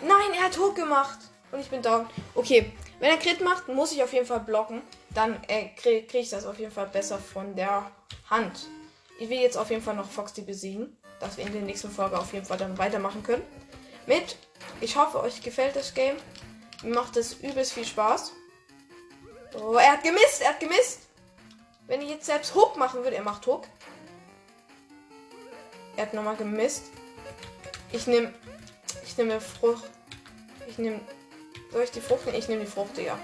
Nein, 0.02 0.34
er 0.36 0.46
hat 0.46 0.58
hoch 0.58 0.74
gemacht. 0.74 1.20
Und 1.52 1.60
ich 1.60 1.70
bin 1.70 1.82
down. 1.82 2.08
Okay, 2.34 2.72
wenn 3.00 3.12
er 3.12 3.18
Crit 3.18 3.42
macht, 3.42 3.68
muss 3.68 3.92
ich 3.92 4.02
auf 4.02 4.14
jeden 4.14 4.26
Fall 4.26 4.40
blocken. 4.40 4.82
Dann 5.10 5.44
äh, 5.48 5.70
kriege 5.76 6.08
krieg 6.08 6.22
ich 6.22 6.30
das 6.30 6.46
auf 6.46 6.58
jeden 6.60 6.72
Fall 6.72 6.88
besser 6.88 7.18
von 7.18 7.56
der 7.56 7.92
Hand. 8.30 8.68
Ich 9.20 9.30
will 9.30 9.40
jetzt 9.40 9.58
auf 9.58 9.70
jeden 9.70 9.84
Fall 9.84 9.96
noch 9.96 10.10
Foxy 10.10 10.42
besiegen. 10.42 10.98
Dass 11.20 11.38
wir 11.38 11.46
in 11.46 11.54
der 11.54 11.62
nächsten 11.62 11.92
Folge 11.92 12.18
auf 12.18 12.34
jeden 12.34 12.46
Fall 12.46 12.58
dann 12.58 12.78
weitermachen 12.78 13.22
können. 13.22 13.44
Mit. 14.08 14.38
Ich 14.80 14.96
hoffe, 14.96 15.20
euch 15.20 15.42
gefällt 15.44 15.76
das 15.76 15.94
Game. 15.94 16.16
Mir 16.82 16.96
macht 16.96 17.18
es 17.18 17.34
übelst 17.34 17.74
viel 17.74 17.86
Spaß. 17.86 18.32
Oh, 19.62 19.76
er 19.76 19.92
hat 19.92 20.04
gemisst, 20.04 20.42
er 20.42 20.50
hat 20.50 20.60
gemisst. 20.60 21.02
Wenn 21.86 22.02
ich 22.02 22.10
jetzt 22.10 22.26
selbst 22.26 22.56
Hook 22.56 22.78
machen 22.78 23.04
würde, 23.04 23.18
er 23.18 23.24
macht 23.24 23.46
Hook. 23.46 23.68
Er 26.02 26.08
hat 26.08 26.16
nochmal 26.16 26.36
gemisst. 26.36 26.86
Ich 27.92 28.08
nehme. 28.08 28.34
Ich 29.04 29.16
nehme 29.18 29.40
Frucht. 29.40 29.84
Ich 30.66 30.80
nehme. 30.80 31.00
Soll 31.72 31.84
ich 31.84 31.92
die 31.92 32.02
Frucht 32.02 32.26
nehmen? 32.26 32.40
Ich 32.40 32.48
nehme 32.48 32.62
die 32.62 32.72
Frucht, 32.72 32.98
ja. 32.98 33.20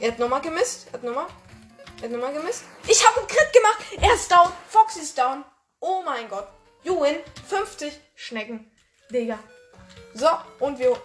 Er 0.00 0.10
hat 0.10 0.18
nochmal 0.18 0.40
gemisst. 0.40 0.88
Er 0.88 0.94
hat 0.94 1.04
nochmal. 1.04 1.28
Er 1.98 2.02
hat 2.02 2.10
nochmal 2.10 2.32
gemisst. 2.32 2.64
Ich 2.88 3.06
habe 3.06 3.20
einen 3.20 3.28
Crit 3.28 3.52
gemacht. 3.52 3.78
Er 4.00 4.14
ist 4.14 4.32
down. 4.32 4.52
Fox 4.66 4.96
ist 4.96 5.16
down. 5.16 5.44
Oh 5.78 6.02
mein 6.04 6.28
Gott. 6.28 6.48
You 6.82 7.00
win. 7.00 7.20
50 7.48 8.00
Schnecken. 8.16 8.68
Digga. 9.08 9.38
So, 10.14 10.26
und 10.58 10.80
wir 10.80 11.00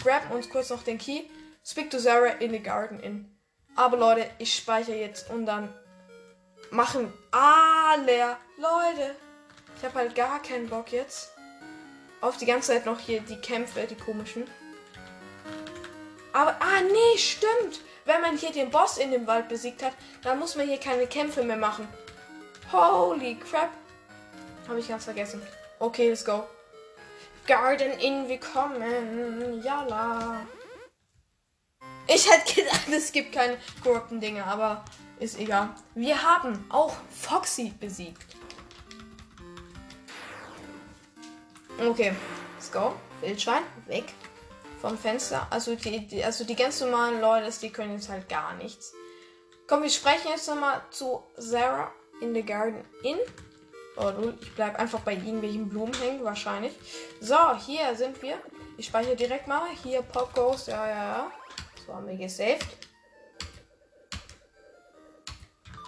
graben 0.00 0.30
uns 0.30 0.48
kurz 0.48 0.70
noch 0.70 0.84
den 0.84 0.98
Key. 0.98 1.24
Speak 1.64 1.90
to 1.90 1.98
Sarah 1.98 2.38
in 2.38 2.52
the 2.52 2.60
Garden 2.60 3.00
in. 3.00 3.36
Aber 3.74 3.96
Leute, 3.96 4.30
ich 4.38 4.54
speichere 4.54 4.94
jetzt 4.94 5.28
und 5.28 5.44
dann 5.44 5.74
machen 6.70 7.12
alle 7.32 8.36
Leute. 8.58 9.25
Ich 9.76 9.84
habe 9.84 9.94
halt 9.94 10.14
gar 10.14 10.40
keinen 10.42 10.68
Bock 10.68 10.90
jetzt 10.92 11.32
auf 12.20 12.36
die 12.38 12.46
ganze 12.46 12.72
Zeit 12.72 12.86
noch 12.86 12.98
hier 12.98 13.20
die 13.20 13.36
Kämpfe, 13.36 13.86
die 13.86 13.94
komischen. 13.94 14.44
Aber, 16.32 16.56
ah, 16.60 16.80
nee, 16.80 17.18
stimmt. 17.18 17.80
Wenn 18.04 18.20
man 18.20 18.36
hier 18.36 18.52
den 18.52 18.70
Boss 18.70 18.98
in 18.98 19.10
dem 19.10 19.26
Wald 19.26 19.48
besiegt 19.48 19.82
hat, 19.82 19.92
dann 20.22 20.38
muss 20.38 20.56
man 20.56 20.66
hier 20.66 20.78
keine 20.78 21.06
Kämpfe 21.06 21.42
mehr 21.42 21.56
machen. 21.56 21.88
Holy 22.72 23.36
crap. 23.36 23.70
Habe 24.68 24.80
ich 24.80 24.88
ganz 24.88 25.04
vergessen. 25.04 25.42
Okay, 25.78 26.08
let's 26.08 26.24
go. 26.24 26.46
Garden 27.46 27.92
in 28.00 28.28
willkommen. 28.28 29.62
Jala. 29.62 30.46
Ich 32.08 32.30
hätte 32.30 32.54
gedacht, 32.54 32.88
es 32.90 33.12
gibt 33.12 33.32
keine 33.32 33.58
korrupten 33.82 34.20
Dinge, 34.20 34.44
aber 34.44 34.84
ist 35.18 35.38
egal. 35.38 35.70
Wir 35.94 36.22
haben 36.22 36.64
auch 36.68 36.94
Foxy 37.10 37.72
besiegt. 37.78 38.25
Okay, 41.78 42.14
let's 42.54 42.72
go. 42.72 42.94
Wildschwein, 43.20 43.62
weg 43.86 44.04
vom 44.80 44.96
Fenster. 44.96 45.46
Also 45.50 45.74
die, 45.74 46.06
die, 46.06 46.24
also 46.24 46.44
die 46.44 46.56
ganz 46.56 46.80
normalen 46.80 47.20
Leute, 47.20 47.50
die 47.60 47.70
können 47.70 47.92
jetzt 47.92 48.08
halt 48.08 48.28
gar 48.28 48.54
nichts. 48.54 48.94
Komm, 49.66 49.82
wir 49.82 49.90
sprechen 49.90 50.28
jetzt 50.28 50.48
nochmal 50.48 50.80
zu 50.90 51.22
Sarah 51.36 51.92
in 52.22 52.34
the 52.34 52.42
Garden 52.42 52.82
Inn. 53.02 53.18
Oh, 53.96 54.12
ich 54.40 54.54
bleib 54.54 54.78
einfach 54.78 55.00
bei 55.00 55.14
irgendwelchen 55.14 55.68
Blumen 55.68 55.94
hängen, 55.94 56.24
wahrscheinlich. 56.24 56.72
So, 57.20 57.56
hier 57.58 57.94
sind 57.94 58.20
wir. 58.22 58.38
Ich 58.78 58.86
speichere 58.86 59.16
direkt 59.16 59.46
mal. 59.46 59.68
Hier 59.82 60.02
Pop 60.02 60.34
Ghost. 60.34 60.68
Ja, 60.68 60.86
ja, 60.86 60.94
ja. 60.94 61.32
So 61.86 61.94
haben 61.94 62.06
wir 62.06 62.16
gesaved. 62.16 62.66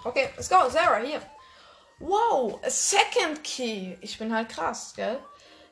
Okay, 0.04 0.30
let's 0.36 0.48
go. 0.48 0.68
Sarah, 0.68 0.98
hier. 0.98 1.22
Wow, 1.98 2.60
a 2.62 2.70
second 2.70 3.42
key. 3.42 3.96
Ich 4.00 4.18
bin 4.18 4.34
halt 4.34 4.48
krass, 4.48 4.92
gell? 4.94 5.18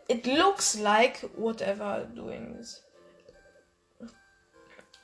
It 0.09 0.27
looks 0.27 0.79
like 0.79 1.19
whatever 1.37 2.07
doing 2.15 2.57
this. 2.57 2.83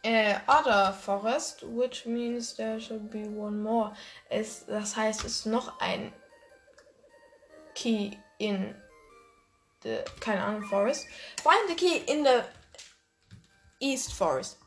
Uh, 0.05 0.38
other 0.49 0.93
forest, 0.93 1.62
which 1.62 2.07
means 2.07 2.55
there 2.55 2.81
should 2.81 3.11
be 3.11 3.25
one 3.25 3.62
more. 3.62 3.93
Es, 4.31 4.65
das 4.67 4.97
heißt, 4.97 5.25
es 5.25 5.38
ist 5.38 5.47
noch 5.47 5.81
ein 5.81 6.12
Key 7.75 8.17
in 8.38 8.75
the, 9.83 10.05
keine 10.21 10.43
Ahnung, 10.43 10.62
Forest. 10.65 11.07
Find 11.43 11.69
the 11.69 11.75
key 11.75 12.03
in 12.07 12.25
the 12.25 12.43
East 13.81 14.12
Forest. 14.12 14.59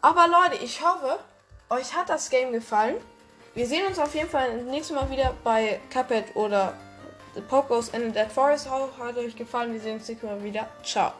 Aber 0.00 0.26
Leute, 0.28 0.62
ich 0.62 0.82
hoffe, 0.82 1.18
euch 1.70 1.94
hat 1.94 2.08
das 2.08 2.28
Game 2.30 2.52
gefallen. 2.52 2.96
Wir 3.54 3.66
sehen 3.66 3.86
uns 3.86 3.98
auf 3.98 4.14
jeden 4.14 4.28
Fall 4.28 4.62
nächstes 4.62 4.96
Mal 4.96 5.10
wieder 5.10 5.36
bei 5.44 5.80
Cuphead 5.90 6.34
oder 6.34 6.74
The 7.34 7.40
Pop 7.40 7.68
Goes 7.68 7.88
in 7.88 8.02
the 8.02 8.10
Dead 8.10 8.30
Forest. 8.30 8.68
Hat 8.70 9.16
euch 9.16 9.36
gefallen? 9.36 9.72
Wir 9.72 9.80
sehen 9.80 9.94
uns 9.94 10.08
nächstes 10.08 10.28
Mal 10.28 10.42
wieder. 10.42 10.68
Ciao. 10.82 11.12